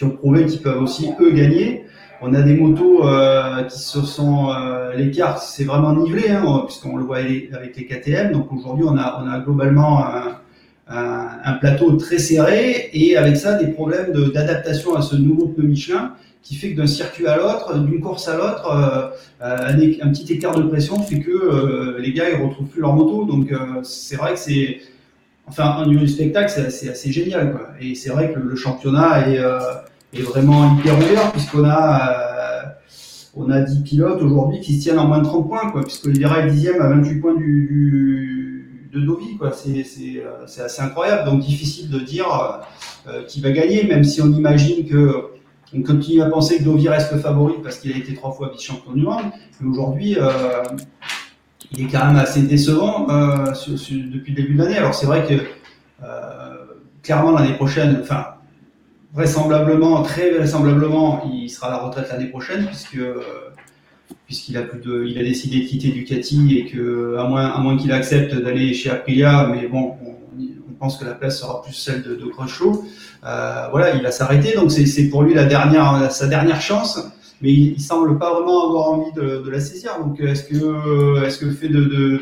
ont 0.02 0.10
prouvé 0.10 0.44
qu'ils 0.44 0.60
peuvent 0.60 0.82
aussi 0.82 1.10
eux 1.18 1.30
gagner. 1.30 1.83
On 2.26 2.32
a 2.34 2.42
des 2.42 2.54
motos 2.54 3.06
euh, 3.06 3.62
qui 3.64 3.78
se 3.78 4.00
sont 4.02 4.50
l'écart, 4.96 5.42
c'est 5.42 5.64
vraiment 5.64 5.94
nivelé, 5.94 6.30
hein, 6.30 6.62
puisqu'on 6.66 6.96
le 6.96 7.04
voit 7.04 7.18
avec 7.18 7.76
les 7.76 7.86
KTM. 7.86 8.32
Donc 8.32 8.52
aujourd'hui, 8.52 8.84
on 8.88 8.96
a, 8.96 9.42
globalement 9.44 10.04
un, 10.88 11.52
plateau 11.60 11.92
très 11.96 12.18
serré 12.18 12.90
et 12.92 13.16
avec 13.16 13.36
ça 13.36 13.54
des 13.54 13.68
problèmes 13.68 14.12
d'adaptation 14.32 14.94
à 14.94 15.02
ce 15.02 15.16
nouveau 15.16 15.48
pneu 15.48 15.66
Michelin 15.66 16.14
qui 16.44 16.56
fait 16.56 16.72
que 16.72 16.76
d'un 16.76 16.86
circuit 16.86 17.26
à 17.26 17.38
l'autre, 17.38 17.76
d'une 17.78 18.00
course 18.00 18.28
à 18.28 18.36
l'autre, 18.36 18.70
euh, 18.70 19.08
un, 19.40 20.06
un, 20.06 20.12
petit 20.12 20.30
écart 20.34 20.54
de 20.54 20.62
pression 20.62 21.00
fait 21.00 21.18
que 21.18 21.30
euh, 21.30 21.98
les 21.98 22.12
gars 22.12 22.28
ils 22.30 22.40
retrouvent 22.40 22.68
plus 22.68 22.82
leur 22.82 22.92
moto. 22.92 23.24
Donc 23.24 23.50
euh, 23.50 23.82
c'est 23.82 24.16
vrai 24.16 24.34
que 24.34 24.38
c'est, 24.38 24.80
enfin 25.46 25.76
un 25.78 25.86
niveau 25.86 26.00
du 26.00 26.08
spectacle 26.08 26.52
c'est 26.70 26.90
assez, 26.90 27.10
génial 27.10 27.52
quoi. 27.52 27.68
Et 27.80 27.94
c'est 27.94 28.10
vrai 28.10 28.30
que 28.30 28.38
le, 28.38 28.54
championnat 28.56 29.26
est, 29.28 29.40
est, 30.14 30.22
vraiment 30.22 30.76
hyper 30.76 30.96
ouvert 30.98 31.32
puisqu'on 31.32 31.64
a 31.64 32.76
on 33.36 33.50
a 33.50 33.60
10 33.60 33.82
pilotes 33.82 34.22
aujourd'hui 34.22 34.60
qui 34.60 34.76
se 34.76 34.82
tiennent 34.82 34.98
en 34.98 35.08
moins 35.08 35.18
de 35.18 35.24
30 35.24 35.48
points 35.48 35.70
quoi, 35.70 35.82
puisque 35.82 36.06
Oliveira 36.06 36.40
est 36.40 36.50
dixième 36.50 36.80
à 36.80 36.88
28 36.88 37.20
points 37.20 37.34
du, 37.34 37.66
du 37.68 38.34
de 38.94 39.00
Dovi. 39.00 39.36
Quoi. 39.36 39.52
C'est, 39.52 39.84
c'est, 39.84 40.22
euh, 40.24 40.64
assez 40.64 40.82
incroyable. 40.82 41.28
Donc 41.28 41.40
difficile 41.40 41.90
de 41.90 41.98
dire 41.98 42.26
euh, 42.26 43.10
euh, 43.10 43.24
qui 43.24 43.40
va 43.40 43.50
gagner, 43.50 43.84
même 43.84 44.04
si 44.04 44.22
on 44.22 44.30
imagine 44.32 44.86
que 44.86 45.26
on 45.76 45.82
continue 45.82 46.22
à 46.22 46.26
penser 46.26 46.58
que 46.58 46.64
Dovi 46.64 46.88
reste 46.88 47.16
favori 47.18 47.54
parce 47.62 47.78
qu'il 47.78 47.92
a 47.92 47.96
été 47.96 48.14
trois 48.14 48.30
fois 48.30 48.50
vice-champion 48.52 48.92
du 48.92 49.02
monde. 49.02 49.24
Mais 49.60 49.68
aujourd'hui, 49.68 50.16
il 51.72 51.84
est 51.84 51.88
quand 51.88 52.06
même 52.06 52.16
assez 52.16 52.42
décevant 52.42 53.08
depuis 53.08 54.34
le 54.34 54.42
début 54.42 54.54
de 54.54 54.62
l'année. 54.62 54.76
Alors 54.76 54.94
c'est 54.94 55.06
vrai 55.06 55.26
que 55.26 55.34
clairement 57.02 57.32
l'année 57.32 57.54
prochaine, 57.54 57.98
enfin 58.00 58.33
vraisemblablement, 59.14 60.02
très 60.02 60.30
vraisemblablement, 60.30 61.30
il 61.32 61.48
sera 61.48 61.68
à 61.68 61.70
la 61.70 61.78
retraite 61.78 62.08
l'année 62.10 62.26
prochaine 62.26 62.66
puisque 62.66 62.98
puisqu'il 64.26 64.56
a 64.56 64.62
plus 64.62 64.80
de, 64.80 65.04
il 65.06 65.18
a 65.18 65.22
décidé 65.22 65.60
de 65.60 65.68
quitter 65.68 65.90
Ducati 65.90 66.58
et 66.58 66.66
que 66.66 67.16
à 67.18 67.24
moins, 67.24 67.46
à 67.46 67.58
moins 67.60 67.76
qu'il 67.76 67.92
accepte 67.92 68.34
d'aller 68.34 68.74
chez 68.74 68.90
Aprilia, 68.90 69.48
mais 69.52 69.68
bon, 69.68 69.94
on, 70.04 70.14
pense 70.80 70.98
que 70.98 71.04
la 71.04 71.14
place 71.14 71.40
sera 71.40 71.62
plus 71.62 71.72
celle 71.72 72.02
de, 72.02 72.14
de. 72.14 72.24
Euh, 73.24 73.68
voilà, 73.70 73.94
il 73.94 74.02
va 74.02 74.10
s'arrêter, 74.10 74.54
donc 74.54 74.70
c'est 74.70 75.08
pour 75.08 75.22
lui 75.22 75.32
la 75.32 75.44
dernière, 75.44 76.10
sa 76.10 76.26
dernière 76.26 76.60
chance. 76.60 77.00
Mais 77.40 77.52
il, 77.52 77.72
il 77.72 77.80
semble 77.80 78.18
pas 78.18 78.34
vraiment 78.34 78.68
avoir 78.68 78.90
envie 78.90 79.12
de, 79.12 79.42
de 79.42 79.50
la 79.50 79.60
saisir. 79.60 79.98
Donc 80.00 80.20
est-ce 80.20 80.44
que, 80.44 81.24
est-ce 81.24 81.38
que 81.38 81.46
le 81.46 81.52
fait 81.52 81.68
de, 81.68 82.20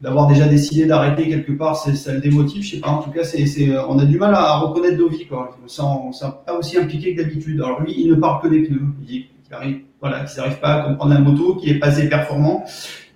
d'avoir 0.00 0.26
déjà 0.26 0.46
décidé 0.46 0.86
d'arrêter 0.86 1.28
quelque 1.28 1.52
part, 1.52 1.76
ça 1.76 2.12
le 2.12 2.20
démotive, 2.20 2.62
je 2.62 2.76
sais 2.76 2.80
pas. 2.80 2.88
En 2.88 3.02
tout 3.02 3.10
cas, 3.10 3.24
c'est, 3.24 3.78
on 3.88 3.98
a 3.98 4.04
du 4.04 4.18
mal 4.18 4.34
à 4.34 4.58
reconnaître 4.58 4.96
Dovi, 4.96 5.26
quoi. 5.26 5.56
On 5.60 5.64
ne 5.64 6.12
sent 6.12 6.26
pas 6.46 6.56
aussi 6.56 6.78
impliqué 6.78 7.14
que 7.14 7.22
d'habitude. 7.22 7.60
Alors 7.60 7.82
lui, 7.82 7.94
il 7.96 8.08
ne 8.08 8.14
parle 8.14 8.40
que 8.42 8.48
des 8.48 8.62
pneus. 8.62 8.80
Il 9.00 9.06
dit 9.06 9.26
qu'il 9.44 9.54
arrive 9.54 9.80
voilà, 10.00 10.24
qui 10.24 10.36
n'arrive 10.38 10.58
pas 10.58 10.74
à 10.74 10.82
comprendre 10.82 11.12
la 11.12 11.20
moto, 11.20 11.56
qui 11.56 11.70
est 11.70 11.78
pas 11.78 11.88
assez 11.88 12.08
performant. 12.08 12.64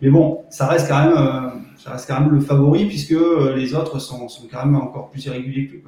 Mais 0.03 0.11
bon, 0.11 0.45
ça 0.51 0.67
reste 0.67 0.89
quand 0.89 1.03
même, 1.03 1.17
euh, 1.17 1.49
ça 1.79 1.93
reste 1.93 2.07
quand 2.07 2.21
même 2.21 2.31
le 2.31 2.41
favori 2.41 2.87
puisque 2.87 3.13
euh, 3.13 3.55
les 3.57 3.75
autres 3.75 3.99
sont, 3.99 4.29
sont 4.29 4.47
quand 4.51 4.65
même 4.65 4.77
encore 4.77 5.11
plus 5.11 5.25
irréguliers 5.25 5.67
que 5.67 5.73
lui. 5.73 5.83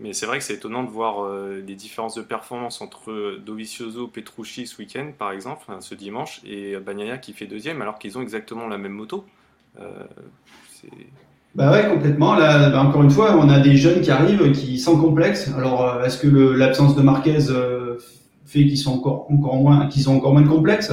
Mais 0.00 0.12
c'est 0.12 0.26
vrai 0.26 0.38
que 0.38 0.44
c'est 0.44 0.54
étonnant 0.54 0.84
de 0.84 0.90
voir 0.90 1.24
euh, 1.24 1.60
des 1.60 1.74
différences 1.74 2.14
de 2.14 2.22
performance 2.22 2.80
entre 2.80 3.38
Dovizioso, 3.44 4.06
Petrucci 4.06 4.66
ce 4.66 4.78
week-end, 4.78 5.10
par 5.18 5.32
exemple, 5.32 5.64
ce 5.80 5.94
dimanche, 5.94 6.40
et 6.44 6.76
Bagnaia 6.76 7.18
qui 7.18 7.32
fait 7.32 7.46
deuxième, 7.46 7.82
alors 7.82 7.98
qu'ils 7.98 8.16
ont 8.16 8.22
exactement 8.22 8.68
la 8.68 8.78
même 8.78 8.92
moto. 8.92 9.24
Bah 11.54 11.72
ouais, 11.72 11.88
complètement. 11.88 12.34
Là, 12.34 12.70
bah, 12.70 12.82
encore 12.82 13.02
une 13.02 13.10
fois, 13.10 13.36
on 13.36 13.48
a 13.48 13.58
des 13.60 13.76
jeunes 13.76 14.00
qui 14.00 14.10
arrivent, 14.10 14.52
qui 14.52 14.78
sans 14.78 14.96
complexe. 14.98 15.50
Alors, 15.56 16.02
est-ce 16.04 16.18
que 16.18 16.28
l'absence 16.28 16.94
de 16.94 17.02
Marquez 17.02 17.38
fait 18.46 18.60
qu'ils 18.60 18.78
sont 18.78 18.94
encore 18.94 19.26
encore 19.30 19.56
moins 19.56 19.86
qu'ils 19.88 20.08
ont 20.08 20.16
encore 20.16 20.32
moins 20.32 20.42
de 20.42 20.48
complexes? 20.48 20.92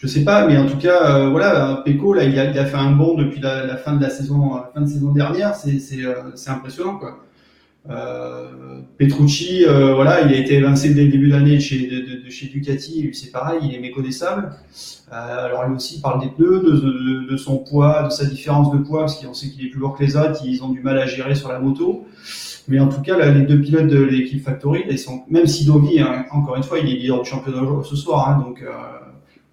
Je 0.00 0.06
sais 0.06 0.24
pas 0.24 0.46
mais 0.46 0.56
en 0.56 0.66
tout 0.66 0.78
cas 0.78 1.14
euh, 1.14 1.28
voilà 1.28 1.82
Peko 1.84 2.14
là 2.14 2.24
il 2.24 2.38
a, 2.38 2.64
fait 2.64 2.76
un 2.76 2.92
bond 2.92 3.16
depuis 3.16 3.38
la, 3.38 3.76
fin 3.76 3.94
de 3.94 4.02
la 4.02 4.08
saison 4.08 4.56
euh, 4.56 4.60
fin 4.72 4.80
de 4.80 4.86
saison 4.86 5.12
dernière 5.12 5.50
euh, 5.50 6.14
c'est 6.34 6.50
impressionnant 6.50 6.96
quoi 6.96 7.18
Petrucci, 8.98 9.64
voilà, 9.64 10.20
il 10.22 10.34
a 10.34 10.38
été 10.38 10.54
évincé 10.54 10.92
dès 10.94 11.04
le 11.04 11.10
début 11.10 11.30
d'année 11.30 11.56
de 11.56 11.60
chez, 11.60 11.86
de, 11.88 12.30
chez 12.30 12.46
Ducati, 12.46 13.10
c'est 13.14 13.32
pareil, 13.32 13.60
il 13.62 13.74
est 13.74 13.80
méconnaissable. 13.80 14.52
alors 15.10 15.66
lui 15.66 15.76
aussi 15.76 16.00
parle 16.00 16.20
des 16.20 16.28
pneus, 16.28 16.60
de, 17.28 17.36
son 17.36 17.58
poids, 17.58 18.04
de 18.04 18.10
sa 18.10 18.26
différence 18.26 18.70
de 18.70 18.78
poids, 18.78 19.00
parce 19.00 19.16
qu'on 19.16 19.34
sait 19.34 19.48
qu'il 19.48 19.66
est 19.66 19.70
plus 19.70 19.80
lourd 19.80 19.96
que 19.96 20.04
les 20.04 20.16
autres, 20.16 20.40
ils 20.44 20.62
ont 20.62 20.68
du 20.68 20.82
mal 20.82 20.98
à 20.98 21.06
gérer 21.06 21.34
sur 21.34 21.48
la 21.48 21.58
moto. 21.58 22.06
Mais 22.68 22.78
en 22.78 22.88
tout 22.88 23.02
cas, 23.02 23.16
les 23.18 23.42
deux 23.42 23.60
pilotes 23.60 23.88
de 23.88 24.00
l'équipe 24.00 24.44
Factory, 24.44 24.84
ils 24.88 24.98
sont, 24.98 25.24
même 25.28 25.46
si 25.46 25.64
Dovi, 25.64 25.98
hein, 25.98 26.24
encore 26.30 26.56
une 26.56 26.62
fois, 26.62 26.78
il 26.78 26.88
est 26.88 26.96
leader 26.96 27.22
du 27.22 27.28
championnat 27.28 27.62
ce 27.82 27.96
soir, 27.96 28.28
hein, 28.28 28.44
donc 28.46 28.62
euh, 28.62 28.70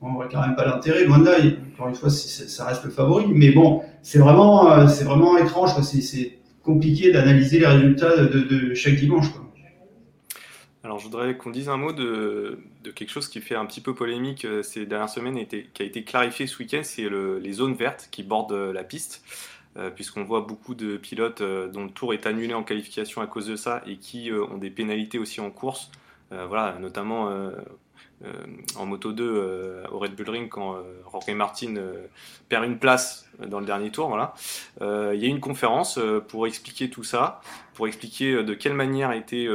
on 0.01 0.13
voit 0.13 0.27
quand 0.31 0.41
même 0.41 0.55
pas 0.55 0.65
l'intérêt. 0.65 1.03
Loin 1.05 1.17
de 1.19 1.25
là, 1.25 1.31
encore 1.73 1.87
une 1.87 1.95
fois, 1.95 2.11
ça 2.11 2.65
reste 2.65 2.83
le 2.83 2.91
favori. 2.91 3.25
Mais 3.29 3.51
bon, 3.51 3.81
c'est 4.03 4.19
vraiment, 4.19 4.71
euh, 4.71 4.87
c'est 4.87 5.03
vraiment 5.03 5.35
étrange. 5.37 5.71
C'est 5.81 6.36
compliqué 6.67 7.11
d'analyser 7.11 7.59
les 7.59 7.65
résultats 7.65 8.15
de, 8.25 8.73
chaque 8.75 8.95
dimanche. 8.95 9.27
Alors, 10.83 10.99
je 10.99 11.05
voudrais 11.05 11.35
qu'on 11.35 11.49
dise 11.49 11.69
un 11.69 11.77
mot 11.77 11.91
de, 11.93 12.59
quelque 12.93 13.09
chose 13.09 13.27
qui 13.27 13.41
fait 13.41 13.55
un 13.55 13.65
petit 13.65 13.81
peu 13.81 13.95
polémique 13.95 14.45
euh, 14.45 14.61
ces 14.61 14.85
dernières 14.85 15.09
semaines 15.09 15.37
et 15.37 15.47
qui 15.47 15.81
a 15.81 15.85
été 15.85 16.03
clarifié 16.03 16.45
ce 16.47 16.57
week-end, 16.59 16.81
c'est 16.83 17.09
les 17.09 17.53
zones 17.53 17.73
vertes 17.73 18.09
qui 18.11 18.21
bordent 18.21 18.53
la 18.53 18.83
piste. 18.83 19.23
Euh, 19.77 19.91
puisqu'on 19.91 20.23
voit 20.23 20.41
beaucoup 20.41 20.73
de 20.73 20.97
pilotes 20.97 21.41
euh, 21.41 21.67
dont 21.67 21.83
le 21.83 21.91
tour 21.91 22.11
est 22.11 22.25
annulé 22.25 22.55
en 22.55 22.63
qualification 22.63 23.21
à 23.21 23.27
cause 23.27 23.45
de 23.45 23.55
ça 23.55 23.83
et 23.85 23.97
qui 23.97 24.31
euh, 24.31 24.43
ont 24.45 24.57
des 24.57 24.71
pénalités 24.71 25.19
aussi 25.19 25.39
en 25.39 25.51
course. 25.51 25.91
voilà, 26.31 26.77
notamment 26.79 27.31
en 28.75 28.85
Moto 28.85 29.11
2 29.11 29.83
au 29.91 29.99
Red 29.99 30.15
Bull 30.15 30.29
Ring 30.29 30.49
quand 30.49 30.77
Jorge 31.11 31.29
Martin 31.35 31.75
perd 32.49 32.65
une 32.65 32.79
place 32.79 33.29
dans 33.45 33.59
le 33.59 33.65
dernier 33.65 33.91
tour. 33.91 34.07
Voilà. 34.07 34.33
il 34.81 35.19
y 35.19 35.25
a 35.25 35.27
une 35.27 35.39
conférence 35.39 35.99
pour 36.27 36.47
expliquer 36.47 36.89
tout 36.89 37.03
ça, 37.03 37.41
pour 37.75 37.87
expliquer 37.87 38.43
de 38.43 38.53
quelle 38.55 38.73
manière 38.73 39.11
étaient, 39.11 39.47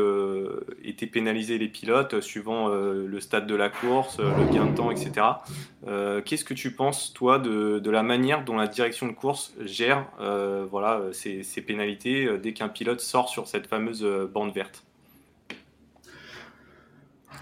pénalisés 1.06 1.58
les 1.58 1.68
pilotes 1.68 2.20
suivant 2.20 2.68
le 2.68 3.20
stade 3.20 3.46
de 3.46 3.54
la 3.54 3.68
course, 3.68 4.18
le 4.18 4.52
gain 4.52 4.66
de 4.66 4.76
temps, 4.76 4.90
etc. 4.90 5.26
Qu'est-ce 6.24 6.44
que 6.44 6.54
tu 6.54 6.72
penses, 6.72 7.12
toi, 7.12 7.38
de, 7.38 7.90
la 7.90 8.02
manière 8.02 8.44
dont 8.44 8.56
la 8.56 8.68
direction 8.68 9.08
de 9.08 9.12
course 9.12 9.54
gère 9.60 10.06
voilà, 10.70 11.02
ces 11.12 11.62
pénalités 11.66 12.38
dès 12.38 12.52
qu'un 12.52 12.68
pilote 12.68 13.00
sort 13.00 13.28
sur 13.28 13.48
cette 13.48 13.66
fameuse 13.66 14.06
bande 14.32 14.52
verte? 14.54 14.84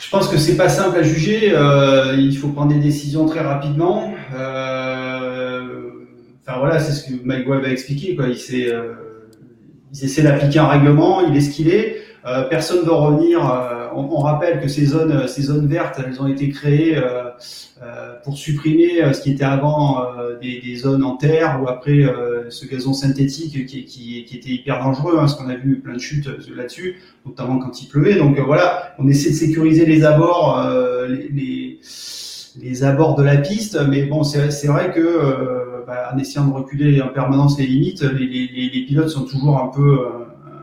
Je 0.00 0.08
pense 0.08 0.28
que 0.28 0.38
c'est 0.38 0.56
pas 0.56 0.68
simple 0.68 0.98
à 0.98 1.02
juger. 1.02 1.52
Euh, 1.54 2.16
il 2.18 2.36
faut 2.36 2.48
prendre 2.48 2.72
des 2.72 2.80
décisions 2.80 3.26
très 3.26 3.40
rapidement. 3.40 4.12
Euh, 4.34 5.60
enfin 6.40 6.58
voilà, 6.58 6.80
c'est 6.80 6.92
ce 6.92 7.04
que 7.04 7.22
Mike 7.22 7.46
Webb 7.46 7.64
a 7.64 7.68
expliqué. 7.68 8.16
Quoi. 8.16 8.28
Il, 8.28 8.68
euh, 8.68 8.94
il 9.92 10.04
essaie 10.04 10.22
d'appliquer 10.22 10.58
un 10.58 10.68
règlement. 10.68 11.20
Il 11.20 11.36
est 11.36 11.42
ce 11.42 11.50
qu'il 11.50 11.68
est. 11.68 11.99
Euh, 12.26 12.42
personne 12.44 12.80
ne 12.80 12.84
va 12.84 12.96
revenir. 12.96 13.40
Euh, 13.44 13.88
on, 13.94 14.02
on, 14.02 14.18
rappelle 14.18 14.60
que 14.60 14.68
ces 14.68 14.86
zones, 14.86 15.26
ces 15.26 15.42
zones 15.42 15.66
vertes, 15.66 16.00
elles 16.04 16.20
ont 16.20 16.26
été 16.26 16.50
créées 16.50 16.96
euh, 16.96 17.30
pour 18.22 18.36
supprimer 18.36 19.12
ce 19.14 19.22
qui 19.22 19.30
était 19.32 19.44
avant 19.44 20.04
des, 20.40 20.60
des, 20.60 20.76
zones 20.76 21.02
en 21.02 21.16
terre 21.16 21.60
ou 21.62 21.68
après 21.68 22.04
ce 22.50 22.66
gazon 22.66 22.92
synthétique 22.92 23.66
qui, 23.66 23.84
qui, 23.86 24.24
qui, 24.24 24.36
était 24.36 24.50
hyper 24.50 24.84
dangereux. 24.84 25.14
Hein, 25.14 25.20
parce 25.20 25.34
qu'on 25.34 25.48
a 25.48 25.56
vu 25.56 25.80
plein 25.80 25.94
de 25.94 25.98
chutes 25.98 26.28
là-dessus, 26.54 27.00
notamment 27.24 27.58
quand 27.58 27.80
il 27.82 27.88
pleuvait. 27.88 28.16
Donc 28.16 28.38
voilà, 28.38 28.94
on 28.98 29.08
essaie 29.08 29.30
de 29.30 29.34
sécuriser 29.34 29.86
les 29.86 30.04
abords, 30.04 30.62
les, 31.08 31.28
les, 31.28 31.80
les, 32.60 32.84
abords 32.84 33.14
de 33.14 33.22
la 33.22 33.38
piste. 33.38 33.80
Mais 33.88 34.02
bon, 34.02 34.22
c'est 34.24 34.66
vrai 34.66 34.92
que 34.92 35.82
bah, 35.86 36.10
en 36.14 36.18
essayant 36.18 36.46
de 36.46 36.52
reculer 36.52 37.00
en 37.00 37.08
permanence 37.08 37.58
les 37.58 37.66
limites, 37.66 38.02
les, 38.02 38.26
les 38.26 38.84
pilotes 38.86 39.08
sont 39.08 39.24
toujours 39.24 39.58
un 39.58 39.68
peu 39.68 40.00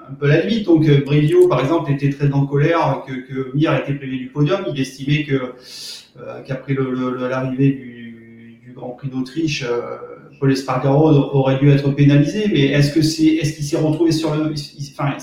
un 0.10 0.14
peu 0.14 0.28
la 0.28 0.42
limite. 0.42 0.66
Donc 0.66 0.88
euh, 0.88 1.04
Brivio, 1.06 1.48
par 1.48 1.62
exemple, 1.62 1.92
était 1.92 2.10
très 2.10 2.32
en 2.32 2.46
colère 2.46 3.04
que, 3.08 3.14
que 3.14 3.56
Mir 3.56 3.74
ait 3.74 3.82
été 3.82 3.94
privé 3.94 4.18
du 4.18 4.28
podium. 4.28 4.66
Il 4.74 4.80
estimait 4.80 5.24
que 5.24 5.34
euh, 5.34 6.42
qu'après 6.46 6.76
l'arrivée 6.76 7.72
du, 7.72 8.60
du, 8.64 8.74
Grand 8.74 8.90
Prix 8.90 9.10
d'Autriche, 9.10 9.64
euh, 9.64 9.98
Paul 10.40 10.52
Espargaro 10.52 11.10
aurait 11.34 11.58
dû 11.58 11.70
être 11.72 11.90
pénalisé. 11.92 12.46
Mais 12.52 12.66
est-ce 12.68 12.94
que 12.94 13.02
c'est 13.02 13.26
est-ce 13.26 13.54
qu'il 13.54 13.66
s'est 13.66 13.78
retrouvé 13.78 14.12
sur 14.12 14.36
le 14.36 14.54
enfin 14.92 15.18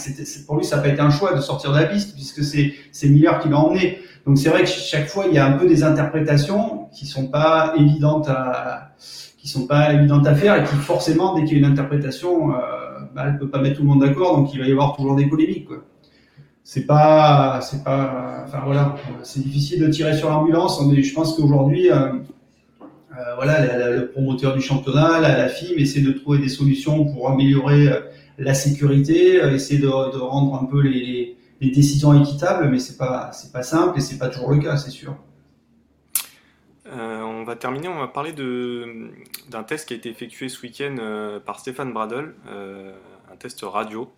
pour 0.47 0.57
lui 0.57 0.65
ça 0.65 0.77
n'a 0.77 0.83
pas 0.83 0.89
été 0.89 1.01
un 1.01 1.11
choix 1.11 1.35
de 1.35 1.41
sortir 1.41 1.73
de 1.73 1.79
la 1.79 1.85
piste 1.85 2.15
puisque 2.15 2.43
c'est 2.43 2.75
c'est 2.91 3.09
Miller 3.09 3.39
qui 3.39 3.49
l'a 3.49 3.59
emmené. 3.59 3.99
Donc 4.27 4.39
c'est 4.39 4.49
vrai 4.49 4.63
que 4.63 4.69
chaque 4.69 5.09
fois 5.09 5.27
il 5.29 5.35
y 5.35 5.39
a 5.39 5.47
un 5.47 5.53
peu 5.53 5.69
des 5.69 5.85
interprétations 5.85 6.89
qui 6.93 7.07
sont 7.07 7.29
pas 7.29 7.75
évidentes 7.79 8.29
à 8.29 8.95
qui 9.39 9.51
sont 9.51 9.67
pas 9.67 9.93
évidentes 9.93 10.27
à 10.27 10.35
faire 10.35 10.57
et 10.57 10.65
qui 10.65 10.75
forcément 10.77 11.35
dès 11.35 11.45
qu'il 11.45 11.59
y 11.59 11.63
a 11.63 11.67
une 11.67 11.71
interprétation 11.71 12.55
euh, 12.55 12.84
bah, 13.15 13.25
elle 13.29 13.39
peut 13.39 13.49
pas 13.49 13.61
mettre 13.61 13.77
tout 13.77 13.83
le 13.83 13.89
monde 13.89 14.01
d'accord, 14.01 14.37
donc 14.37 14.53
il 14.53 14.61
va 14.61 14.67
y 14.67 14.73
avoir 14.73 14.97
toujours 14.97 15.15
des 15.15 15.27
polémiques. 15.27 15.69
C'est 16.65 16.87
pas, 16.87 17.61
c'est 17.63 17.85
pas, 17.85 18.43
enfin 18.47 18.61
voilà, 18.65 18.97
c'est 19.23 19.43
difficile 19.43 19.83
de 19.83 19.89
tirer 19.89 20.17
sur 20.17 20.31
l'ambulance. 20.31 20.81
Mais 20.87 21.03
je 21.03 21.15
pense 21.15 21.37
qu'aujourd'hui, 21.37 21.91
euh, 21.91 22.15
euh, 23.13 23.35
voilà, 23.37 23.91
le 23.91 24.09
promoteur 24.09 24.55
du 24.55 24.63
championnat, 24.63 25.21
la, 25.21 25.49
FIM, 25.49 25.79
essaie 25.79 26.01
de 26.01 26.13
trouver 26.13 26.39
des 26.39 26.49
solutions 26.49 27.05
pour 27.05 27.31
améliorer 27.31 27.89
euh, 27.89 28.01
la 28.39 28.55
sécurité, 28.55 29.37
essayer 29.53 29.79
de, 29.79 29.87
de, 29.87 30.19
rendre 30.19 30.55
un 30.61 30.65
peu 30.65 30.81
les, 30.81 31.37
les 31.61 31.71
décisions 31.71 32.21
équitables, 32.21 32.69
mais 32.71 32.79
c'est 32.79 32.97
pas, 32.97 33.31
c'est 33.33 33.53
pas 33.53 33.63
simple 33.63 33.99
et 33.99 34.01
c'est 34.01 34.19
pas 34.19 34.29
toujours 34.29 34.51
le 34.51 34.59
cas, 34.59 34.77
c'est 34.77 34.91
sûr. 34.91 35.17
Euh, 36.87 37.23
on 37.23 37.45
va 37.45 37.57
terminer, 37.57 37.89
on 37.89 37.99
va 37.99 38.09
parler 38.09 38.33
d'un 38.33 39.63
test 39.63 39.89
qui 39.89 39.95
a 39.95 39.97
été 39.97 40.11
effectué 40.11 40.49
ce 40.49 40.61
week-end 40.63 40.97
euh, 40.99 41.41
par 41.41 41.59
Stéphane 41.59 41.93
Bradel, 41.93 42.35
euh, 42.49 42.95
un 43.33 43.37
test 43.37 43.63
radio, 43.63 44.13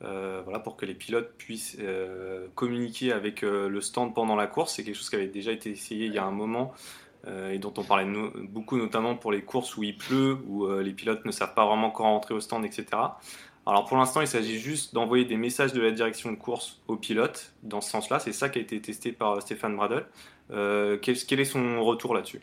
voilà, 0.00 0.58
pour 0.58 0.76
que 0.76 0.84
les 0.84 0.94
pilotes 0.94 1.32
puissent 1.38 1.78
communiquer 2.54 3.12
avec 3.12 3.40
le 3.40 3.80
stand 3.80 4.14
pendant 4.14 4.36
la 4.36 4.46
course. 4.46 4.74
C'est 4.74 4.84
quelque 4.84 4.96
chose 4.96 5.08
qui 5.08 5.16
avait 5.16 5.26
déjà 5.26 5.52
été 5.52 5.70
essayé 5.70 6.06
il 6.06 6.12
y 6.12 6.18
a 6.18 6.24
un 6.24 6.30
moment 6.30 6.74
et 7.50 7.58
dont 7.58 7.72
on 7.76 7.82
parlait 7.82 8.06
beaucoup, 8.42 8.76
notamment 8.76 9.16
pour 9.16 9.32
les 9.32 9.42
courses 9.42 9.76
où 9.76 9.82
il 9.82 9.96
pleut, 9.96 10.38
où 10.46 10.68
les 10.68 10.92
pilotes 10.92 11.24
ne 11.24 11.32
savent 11.32 11.54
pas 11.54 11.66
vraiment 11.66 11.90
quand 11.90 12.04
rentrer 12.04 12.34
au 12.34 12.40
stand, 12.40 12.64
etc. 12.64 12.86
Alors 13.66 13.84
pour 13.84 13.96
l'instant, 13.96 14.20
il 14.20 14.28
s'agit 14.28 14.60
juste 14.60 14.94
d'envoyer 14.94 15.24
des 15.24 15.36
messages 15.36 15.72
de 15.72 15.80
la 15.80 15.90
direction 15.90 16.30
de 16.30 16.36
course 16.36 16.80
aux 16.86 16.96
pilotes 16.96 17.52
dans 17.64 17.80
ce 17.80 17.90
sens-là. 17.90 18.20
C'est 18.20 18.32
ça 18.32 18.48
qui 18.48 18.60
a 18.60 18.62
été 18.62 18.80
testé 18.80 19.10
par 19.10 19.42
Stéphane 19.42 19.74
Bradel. 19.74 20.04
Euh, 20.52 20.98
quel, 21.02 21.40
est 21.40 21.44
son 21.44 21.82
retour 21.82 22.14
là-dessus? 22.14 22.42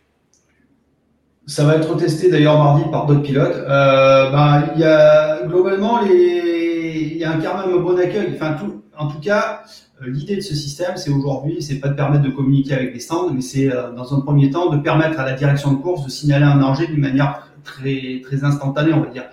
Ça 1.45 1.63
va 1.63 1.77
être 1.77 1.95
testé 1.95 2.29
d'ailleurs 2.29 2.57
mardi 2.57 2.83
par 2.91 3.05
d'autres 3.05 3.21
pilotes. 3.21 3.55
Euh, 3.55 4.31
ben, 4.31 4.73
y 4.75 4.83
a 4.83 5.45
globalement 5.45 6.01
il 6.01 7.17
y 7.17 7.23
a 7.23 7.31
un 7.31 7.77
bon 7.77 7.97
accueil. 7.97 8.33
Enfin, 8.35 8.57
en 8.97 9.07
tout 9.07 9.19
cas, 9.21 9.63
euh, 10.01 10.09
l'idée 10.09 10.35
de 10.35 10.41
ce 10.41 10.55
système, 10.55 10.97
c'est 10.97 11.09
aujourd'hui, 11.09 11.61
c'est 11.61 11.79
pas 11.79 11.87
de 11.87 11.95
permettre 11.95 12.23
de 12.23 12.31
communiquer 12.31 12.73
avec 12.73 12.93
les 12.93 12.99
stands, 12.99 13.31
mais 13.31 13.41
c'est 13.41 13.69
dans 13.95 14.13
un 14.13 14.19
premier 14.19 14.49
temps 14.49 14.69
de 14.69 14.77
permettre 14.77 15.21
à 15.21 15.25
la 15.25 15.33
direction 15.33 15.71
de 15.71 15.77
course 15.77 16.03
de 16.03 16.09
signaler 16.09 16.45
un 16.45 16.57
danger 16.57 16.87
d'une 16.87 17.01
manière 17.01 17.47
très 17.63 18.21
très 18.25 18.43
instantanée, 18.43 18.91
on 18.91 18.99
va 18.99 19.07
dire. 19.07 19.23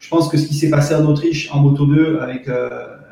Je 0.00 0.08
pense 0.08 0.28
que 0.28 0.36
ce 0.36 0.48
qui 0.48 0.54
s'est 0.54 0.70
passé 0.70 0.94
en 0.94 1.06
Autriche 1.06 1.50
en 1.52 1.60
moto 1.60 1.86
2 1.86 2.18
avec 2.20 2.48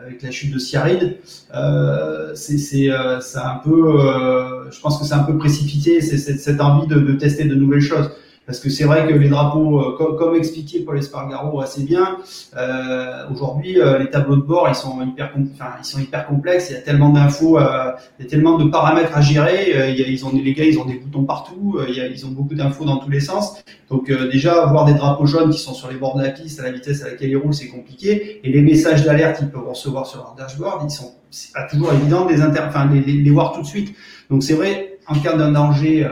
avec 0.09 0.23
la 0.23 0.31
chute 0.31 0.53
de 0.53 0.59
Siaride, 0.59 1.19
euh, 1.55 2.35
c'est 2.35 2.91
euh, 2.91 3.19
un 3.35 3.57
peu, 3.63 4.01
euh, 4.01 4.71
je 4.71 4.81
pense 4.81 4.99
que 4.99 5.05
c'est 5.05 5.15
un 5.15 5.23
peu 5.23 5.37
précipité, 5.37 6.01
c'est 6.01 6.17
cette 6.17 6.61
envie 6.61 6.87
de, 6.87 6.99
de, 6.99 7.13
tester 7.13 7.45
de 7.45 7.55
nouvelles 7.55 7.83
choses. 7.83 8.11
Parce 8.49 8.61
que 8.61 8.71
c'est 8.71 8.85
vrai 8.85 9.07
que 9.07 9.13
les 9.13 9.29
drapeaux, 9.29 9.79
euh, 9.79 9.95
comme, 9.99 10.17
comme, 10.17 10.35
expliqué 10.35 10.81
Paul 10.81 10.97
Espargaro 10.97 11.61
assez 11.61 11.83
bien, 11.83 12.17
euh, 12.57 13.29
aujourd'hui 13.31 13.79
euh, 13.79 13.99
les 13.99 14.09
tableaux 14.09 14.37
de 14.37 14.41
bord 14.41 14.67
ils 14.71 14.75
sont 14.75 15.03
hyper, 15.03 15.31
ils 15.37 15.85
sont 15.85 15.99
hyper 16.01 16.27
complexes. 16.27 16.71
Il 16.71 16.73
y 16.73 16.77
a 16.77 16.81
tellement 16.81 17.11
d'infos, 17.11 17.59
il 17.59 18.25
y 18.25 18.27
a 18.27 18.31
tellement 18.31 18.57
de 18.57 18.65
paramètres 18.71 19.15
à 19.15 19.21
gérer. 19.21 19.95
Ils 19.95 20.25
ont 20.25 20.33
les 20.33 20.55
gars, 20.55 20.65
ils 20.65 20.79
ont 20.79 20.87
des 20.87 20.95
boutons 20.95 21.25
partout. 21.25 21.79
ils 21.89 22.25
ont 22.25 22.31
beaucoup 22.31 22.55
d'infos 22.55 22.87
dans 22.87 22.97
tous 22.97 23.11
les 23.11 23.21
sens. 23.21 23.63
Donc 23.91 24.11
déjà 24.11 24.63
avoir 24.63 24.87
des 24.87 24.95
drapeaux 24.95 25.27
jaunes 25.27 25.51
qui 25.51 25.59
sont 25.59 25.75
sur 25.75 25.91
les 25.91 25.97
bords 25.97 26.17
de 26.17 26.23
la 26.23 26.31
piste 26.31 26.59
à 26.59 26.63
la 26.63 26.71
vitesse 26.71 27.03
à 27.03 27.11
laquelle 27.11 27.29
ils 27.29 27.37
roulent, 27.37 27.53
c'est 27.53 27.69
compliqué. 27.69 28.41
Et 28.45 28.51
les 28.51 28.63
messages 28.63 29.05
d'alerte 29.05 29.41
qu'ils 29.41 29.51
peuvent 29.51 29.69
recevoir 29.69 30.07
sur 30.07 30.21
leur 30.21 30.35
dashboard, 30.39 30.85
ils 30.85 30.91
sont, 30.91 31.13
pas 31.53 31.65
toujours 31.65 31.93
évident 31.93 32.25
de 32.25 32.31
les, 32.33 32.41
inter 32.41 32.63
enfin, 32.67 32.89
les, 32.91 33.03
les, 33.03 33.31
voir 33.31 33.53
tout 33.53 33.61
de 33.61 33.67
suite. 33.67 33.95
Donc 34.31 34.43
c'est 34.43 34.55
vrai 34.55 34.97
en 35.07 35.19
cas 35.19 35.37
d'un 35.37 35.53
danger. 35.53 36.09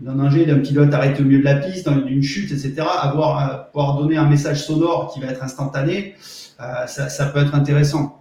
D'un 0.00 0.18
ingé, 0.20 0.44
d'un 0.44 0.58
pilote 0.58 0.92
arrêté 0.92 1.22
au 1.22 1.24
milieu 1.24 1.38
de 1.38 1.44
la 1.44 1.56
piste, 1.56 1.88
d'une 1.88 2.22
chute, 2.22 2.50
etc., 2.50 2.74
avoir, 3.00 3.70
pouvoir 3.70 3.96
donner 3.96 4.16
un 4.16 4.26
message 4.26 4.64
sonore 4.64 5.12
qui 5.12 5.20
va 5.20 5.28
être 5.28 5.42
instantané, 5.42 6.14
euh, 6.60 6.86
ça, 6.86 7.26
peut 7.26 7.40
être 7.40 7.54
intéressant. 7.54 8.20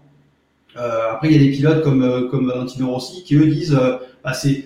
Euh, 0.78 1.12
après, 1.12 1.30
il 1.30 1.34
y 1.34 1.36
a 1.36 1.44
des 1.44 1.52
pilotes 1.52 1.84
comme, 1.84 2.04
euh, 2.04 2.28
comme 2.30 2.48
Valentino 2.48 2.92
Rossi 2.92 3.24
qui 3.24 3.36
eux 3.36 3.48
disent, 3.48 3.78
euh, 3.80 3.98
bah, 4.24 4.34
c'est, 4.34 4.66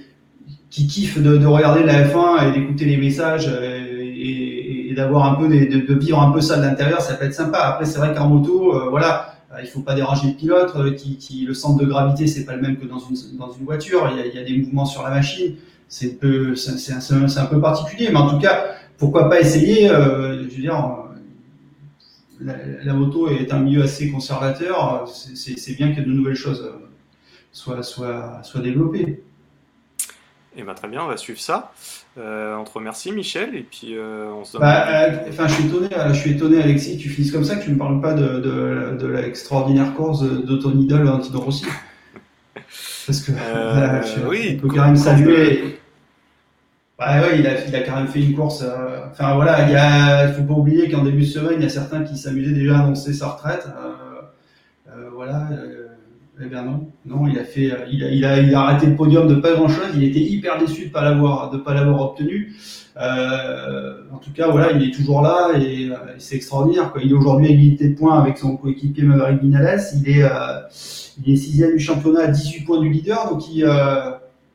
qui 0.69 0.87
kiffent 0.87 1.21
de, 1.21 1.37
de, 1.37 1.45
regarder 1.45 1.83
la 1.83 2.07
F1 2.07 2.47
et 2.47 2.59
d'écouter 2.59 2.85
les 2.85 2.97
messages 2.97 3.49
et, 3.49 4.93
d'avoir 4.95 5.31
un 5.31 5.35
peu, 5.35 5.47
de, 5.47 5.93
vivre 5.93 6.19
un 6.19 6.31
peu 6.31 6.41
ça 6.41 6.57
de 6.57 6.63
l'intérieur, 6.63 7.01
ça 7.01 7.13
peut 7.13 7.25
être 7.25 7.33
sympa. 7.33 7.59
Après, 7.59 7.85
c'est 7.85 7.99
vrai 7.99 8.15
qu'en 8.15 8.27
moto, 8.27 8.89
voilà, 8.89 9.35
il 9.61 9.67
faut 9.67 9.81
pas 9.81 9.93
déranger 9.93 10.29
le 10.29 10.33
pilote, 10.33 10.73
qui, 10.95 11.45
le 11.47 11.53
centre 11.53 11.77
de 11.77 11.85
gravité 11.85 12.25
c'est 12.25 12.45
pas 12.45 12.55
le 12.55 12.63
même 12.63 12.77
que 12.77 12.85
dans 12.87 12.97
une, 12.97 13.15
dans 13.37 13.51
une 13.51 13.63
voiture. 13.63 14.11
Il 14.11 14.35
y 14.35 14.39
a 14.39 14.43
des 14.43 14.57
mouvements 14.57 14.85
sur 14.85 15.03
la 15.03 15.11
machine 15.11 15.53
c'est 15.87 16.13
un 16.13 16.15
peu, 16.15 16.55
c'est 16.55 16.93
un, 16.93 17.21
un, 17.37 17.45
peu 17.45 17.61
particulier, 17.61 18.09
mais 18.11 18.17
en 18.17 18.29
tout 18.29 18.39
cas, 18.39 18.75
pourquoi 18.97 19.29
pas 19.29 19.39
essayer, 19.39 19.89
euh, 19.89 20.43
je 20.49 20.55
veux 20.55 20.61
dire, 20.61 20.97
la, 22.39 22.93
moto 22.93 23.29
est 23.29 23.51
un 23.51 23.59
milieu 23.59 23.83
assez 23.83 24.11
conservateur. 24.11 25.07
C'est 25.07 25.75
bien 25.75 25.93
que 25.93 26.01
de 26.01 26.11
nouvelles 26.11 26.35
choses 26.35 26.71
soient, 27.51 27.83
soient, 27.83 28.41
soient 28.43 28.61
développées. 28.61 29.23
Et 30.57 30.61
eh 30.61 30.63
ben, 30.63 30.73
très 30.73 30.87
bien, 30.87 31.03
on 31.03 31.07
va 31.07 31.17
suivre 31.17 31.39
ça. 31.39 31.71
Euh, 32.17 32.55
on 32.55 32.63
te 32.63 32.71
remercie, 32.71 33.11
Michel, 33.11 33.53
et 33.55 33.61
puis 33.61 33.95
euh, 33.95 34.31
on 34.31 34.43
se 34.43 34.57
bah, 34.57 34.87
euh, 34.89 35.29
enfin, 35.29 35.47
je 35.47 35.53
suis 35.53 35.65
étonné, 35.67 35.87
je 36.07 36.13
suis 36.13 36.31
étonné, 36.31 36.63
Alexis, 36.63 36.97
tu 36.97 37.09
finisses 37.09 37.31
comme 37.31 37.43
ça, 37.43 37.57
que 37.57 37.63
tu 37.63 37.69
ne 37.69 37.77
parles 37.77 38.01
pas 38.01 38.15
de, 38.15 38.39
de, 38.39 38.97
de 38.99 39.07
l'extraordinaire 39.07 39.93
course 39.93 40.23
de, 40.23 40.55
ton 40.57 40.71
idole 40.71 41.07
Antidor 41.07 41.43
Rossi. 41.43 41.65
Parce 43.05 43.21
que 43.21 43.31
oui, 44.27 44.47
il 44.53 44.59
faut 44.59 44.67
quand 44.67 44.83
même 44.83 44.95
saluer. 44.95 45.76
Ouais, 46.99 47.19
ouais, 47.21 47.39
il 47.39 47.47
a, 47.47 47.65
il 47.65 47.75
a 47.75 47.81
quand 47.81 47.95
même 47.95 48.07
fait 48.07 48.21
une 48.21 48.35
course. 48.35 48.63
Enfin 49.11 49.35
voilà, 49.35 49.67
il 49.67 49.73
y 49.73 49.75
a, 49.75 50.29
faut 50.33 50.43
pas 50.43 50.53
oublier 50.53 50.89
qu'en 50.89 51.03
début 51.03 51.21
de 51.21 51.25
semaine, 51.27 51.55
il 51.57 51.63
y 51.63 51.65
a 51.65 51.69
certains 51.69 52.03
qui 52.03 52.17
s'amusaient 52.17 52.53
déjà 52.53 52.77
à 52.79 52.83
annoncer 52.83 53.13
sa 53.13 53.27
retraite. 53.29 53.67
voilà. 55.13 55.47
Eh 56.39 56.45
bien 56.45 56.63
non, 56.63 56.91
non, 57.03 57.27
il 57.27 57.37
a 57.39 57.43
fait, 57.43 57.71
il 57.91 58.03
a, 58.03 58.11
il 58.11 58.23
a, 58.23 58.39
il 58.39 58.53
a 58.53 58.61
arrêté 58.61 58.85
le 58.85 58.95
podium 58.95 59.27
de 59.27 59.35
pas 59.35 59.53
grand 59.53 59.67
chose. 59.67 59.87
Il 59.95 60.03
était 60.03 60.19
hyper 60.19 60.59
déçu 60.59 60.85
de 60.87 60.91
pas 60.91 61.03
l'avoir, 61.03 61.49
de 61.49 61.57
pas 61.57 61.73
l'avoir 61.73 62.01
obtenu. 62.01 62.55
Euh, 62.99 64.01
en 64.11 64.17
tout 64.17 64.31
cas, 64.31 64.47
voilà, 64.49 64.71
il 64.71 64.87
est 64.87 64.93
toujours 64.93 65.21
là 65.21 65.51
et, 65.57 65.89
euh, 65.89 65.95
c'est 66.17 66.35
extraordinaire. 66.35 66.91
Quoi. 66.91 67.01
Il 67.03 67.11
est 67.11 67.15
aujourd'hui 67.15 67.47
à 67.47 67.49
égalité 67.51 67.89
de 67.89 67.95
points 67.95 68.19
avec 68.19 68.37
son 68.37 68.57
coéquipier 68.57 69.03
Maverick 69.03 69.41
Vinales. 69.41 69.81
Il 69.95 70.09
est, 70.09 70.23
euh, 70.23 70.61
il 71.23 71.33
est 71.33 71.35
sixième 71.35 71.73
du 71.73 71.79
championnat 71.79 72.21
à 72.21 72.27
18 72.27 72.65
points 72.65 72.81
du 72.81 72.89
leader, 72.89 73.29
donc 73.29 73.49
il, 73.51 73.63
euh, 73.65 74.11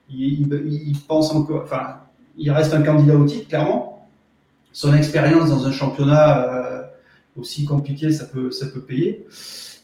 il, 0.08 0.52
il, 0.52 0.96
pense 1.06 1.32
encore, 1.32 1.62
enfin, 1.64 1.96
il 2.36 2.50
reste 2.50 2.74
un 2.74 2.82
candidat 2.82 3.16
au 3.16 3.24
titre 3.24 3.48
clairement. 3.48 4.08
Son 4.72 4.94
expérience 4.94 5.50
dans 5.50 5.66
un 5.66 5.72
championnat 5.72 6.48
euh, 6.48 6.82
aussi 7.36 7.64
compliqué, 7.64 8.10
ça 8.12 8.24
peut, 8.24 8.50
ça 8.50 8.66
peut 8.66 8.80
payer. 8.80 9.26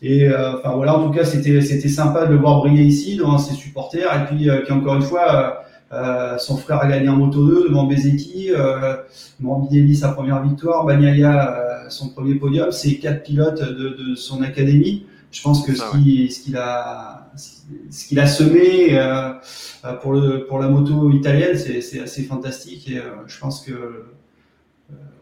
Et 0.01 0.29
euh, 0.29 0.59
enfin 0.59 0.75
voilà, 0.77 0.97
en 0.97 1.07
tout 1.07 1.13
cas, 1.13 1.25
c'était 1.25 1.61
c'était 1.61 1.89
sympa 1.89 2.27
de 2.27 2.33
le 2.33 2.39
voir 2.39 2.59
briller 2.59 2.85
ici 2.85 3.17
devant 3.17 3.39
ses 3.39 3.55
supporters. 3.55 4.09
Et 4.15 4.27
puis, 4.27 4.49
euh, 4.49 4.63
puis 4.63 4.73
encore 4.73 4.95
une 4.95 5.03
fois, 5.03 5.65
euh, 5.93 6.39
son 6.39 6.57
frère 6.57 6.81
a 6.83 6.89
gagné 6.89 7.09
en 7.09 7.17
moto 7.17 7.47
2 7.47 7.69
devant 7.69 7.85
Bezeki, 7.85 8.51
euh, 8.53 8.97
Morbidelli 9.41 9.97
sa 9.97 10.11
première 10.11 10.43
victoire, 10.43 10.85
Bagnaia 10.85 11.87
son 11.89 12.11
premier 12.11 12.35
podium. 12.37 12.71
C'est 12.71 12.97
quatre 12.97 13.25
pilotes 13.25 13.61
de, 13.61 13.97
de, 14.11 14.15
son 14.15 14.43
académie. 14.43 15.07
Je 15.31 15.43
pense 15.43 15.65
que 15.65 15.75
ce 15.75 16.41
qu'il 16.43 16.57
a 16.57 17.31
ce 17.91 18.09
qu'il 18.09 18.19
a 18.19 18.27
semé 18.27 18.99
euh, 18.99 19.33
pour 20.01 20.13
le 20.15 20.47
pour 20.47 20.59
la 20.59 20.69
moto 20.69 21.11
italienne, 21.11 21.57
c'est 21.57 22.01
assez 22.01 22.23
fantastique 22.25 22.89
et 22.91 23.01
je 23.27 23.39
pense 23.39 23.61
que 23.65 24.07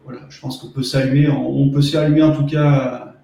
voilà, 0.05 0.21
je 0.29 0.39
pense 0.39 0.59
qu'on 0.59 0.69
peut 0.69 0.83
saluer, 0.83 1.29
on, 1.29 1.49
on 1.49 1.69
peut 1.69 1.81
saluer 1.81 2.23
en 2.23 2.33
tout 2.33 2.45
cas 2.45 3.15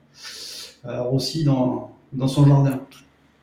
aussi 1.12 1.46
dans, 1.46 1.98
dans 2.12 2.28
son 2.28 2.46
jardin. 2.46 2.80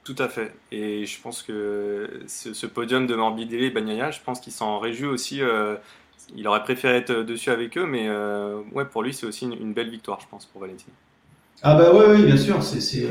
Tout 0.05 0.16
à 0.18 0.29
fait. 0.29 0.53
Et 0.72 1.07
je 1.07 1.20
pense 1.20 1.42
que 1.42 2.22
ce, 2.26 2.66
podium 2.66 3.07
de 3.07 3.14
Morbidelli 3.14 3.66
et 3.66 3.70
Bagnaia, 3.70 4.11
je 4.11 4.20
pense 4.20 4.40
qu'il 4.40 4.53
s'en 4.53 4.79
réjouit 4.79 5.07
aussi. 5.07 5.40
Euh, 5.40 5.76
il 6.35 6.48
aurait 6.48 6.62
préféré 6.62 6.96
être 6.96 7.12
dessus 7.12 7.50
avec 7.50 7.76
eux, 7.76 7.87
mais 7.87 8.09
euh, 8.09 8.61
ouais, 8.72 8.85
pour 8.85 9.03
lui, 9.03 9.12
c'est 9.12 9.26
aussi 9.26 9.44
une, 9.44 9.72
belle 9.72 9.90
victoire, 9.90 10.20
je 10.20 10.26
pense, 10.29 10.46
pour 10.46 10.61
Valentin. 10.62 10.90
Ah 11.62 11.75
bah 11.75 11.90
oui, 11.92 12.05
oui, 12.11 12.23
bien 12.25 12.37
sûr. 12.37 12.62
C'est 12.62 13.07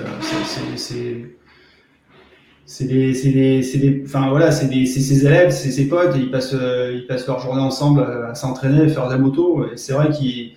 enfin 4.06 4.30
voilà 4.30 4.52
ses 4.52 5.26
élèves 5.26 5.50
c'est 5.50 5.72
ses 5.72 5.90
potes 5.90 6.16
ils 6.16 6.30
passent 6.30 6.54
ils 6.54 7.06
passent 7.08 7.26
leur 7.26 7.40
journée 7.40 7.62
ensemble 7.62 8.04
à 8.04 8.36
s'entraîner 8.36 8.84
à 8.84 8.88
faire 8.88 9.08
de 9.08 9.14
la 9.14 9.18
moto 9.18 9.66
c'est 9.76 9.94
vrai 9.94 10.12
qu'il 10.12 10.54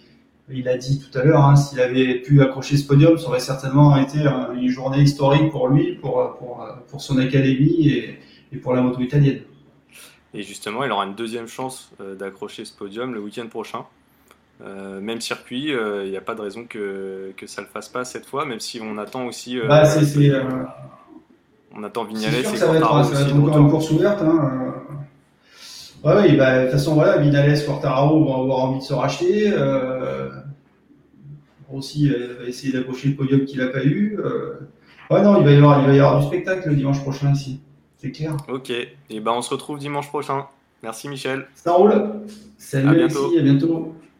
il 0.50 0.68
a 0.68 0.76
dit 0.76 1.00
tout 1.00 1.16
à 1.18 1.22
l'heure, 1.22 1.44
hein, 1.44 1.56
s'il 1.56 1.80
avait 1.80 2.16
pu 2.16 2.42
accrocher 2.42 2.76
ce 2.76 2.86
podium, 2.86 3.18
ça 3.18 3.28
aurait 3.28 3.40
certainement 3.40 3.96
été 3.96 4.18
une 4.54 4.68
journée 4.68 5.02
historique 5.02 5.50
pour 5.50 5.68
lui, 5.68 5.94
pour, 5.94 6.36
pour, 6.36 6.66
pour 6.88 7.00
son 7.00 7.18
académie 7.18 7.88
et, 7.88 8.18
et, 8.52 8.56
pour 8.56 8.74
la 8.74 8.82
moto 8.82 9.00
italienne. 9.00 9.40
Et 10.34 10.42
justement, 10.42 10.84
il 10.84 10.90
aura 10.90 11.04
une 11.06 11.14
deuxième 11.14 11.46
chance 11.46 11.92
euh, 12.00 12.14
d'accrocher 12.14 12.64
ce 12.64 12.72
podium 12.74 13.12
le 13.14 13.20
week-end 13.20 13.46
prochain. 13.46 13.84
Euh, 14.60 15.00
même 15.00 15.20
circuit, 15.20 15.72
euh, 15.72 16.04
il 16.04 16.10
n'y 16.10 16.16
a 16.16 16.20
pas 16.20 16.34
de 16.34 16.40
raison 16.40 16.64
que, 16.64 17.32
que 17.36 17.46
ça 17.46 17.62
ne 17.62 17.66
le 17.66 17.72
fasse 17.72 17.88
pas 17.88 18.04
cette 18.04 18.26
fois, 18.26 18.44
même 18.44 18.60
si 18.60 18.80
on 18.80 18.98
attend 18.98 19.26
aussi. 19.26 19.58
Bah, 19.66 19.84
c'est, 19.84 20.30
on 21.74 21.82
attend 21.82 22.04
Vignales 22.04 22.34
et 22.34 22.42
va 22.42 22.50
être, 22.50 22.56
ça 22.56 22.66
va 22.66 22.76
être 22.76 23.34
encore 23.34 23.58
une 23.58 23.70
course 23.70 23.90
ouverte. 23.90 24.22
Hein. 24.22 24.74
Ouais, 26.04 26.14
oui, 26.22 26.36
bah, 26.36 26.58
de 26.58 26.62
toute 26.64 26.72
façon, 26.72 26.94
voilà, 26.94 27.18
Vinales, 27.18 27.64
Quartararo 27.64 28.24
vont 28.24 28.42
avoir 28.42 28.58
envie 28.58 28.80
de 28.80 28.84
se 28.84 28.92
racheter. 28.92 29.52
Euh, 29.52 30.30
aussi 31.72 32.10
euh, 32.10 32.38
va 32.40 32.48
essayer 32.48 32.72
d'accrocher 32.72 33.08
le 33.08 33.14
podium 33.14 33.44
qu'il 33.44 33.58
n'a 33.58 33.68
pas 33.68 33.84
eu. 33.84 34.18
Euh, 34.18 34.54
ouais, 35.10 35.22
non, 35.22 35.38
il 35.40 35.44
va, 35.44 35.52
y 35.52 35.56
avoir, 35.56 35.80
il 35.80 35.86
va 35.86 35.94
y 35.94 36.00
avoir 36.00 36.20
du 36.20 36.26
spectacle 36.26 36.68
le 36.68 36.76
dimanche 36.76 37.00
prochain 37.00 37.32
ici. 37.32 37.60
C'est 37.96 38.10
clair. 38.10 38.36
Ok, 38.48 38.70
et 38.70 39.20
ben 39.20 39.32
on 39.32 39.42
se 39.42 39.50
retrouve 39.50 39.78
dimanche 39.78 40.08
prochain. 40.08 40.46
Merci 40.82 41.08
Michel. 41.08 41.46
Ça 41.54 41.72
roule. 41.72 41.94
Salut 42.58 42.88
à 42.88 42.94
bientôt. 42.94 43.18
Alexis, 43.18 43.38
à 43.38 43.42
bientôt. 43.42 43.94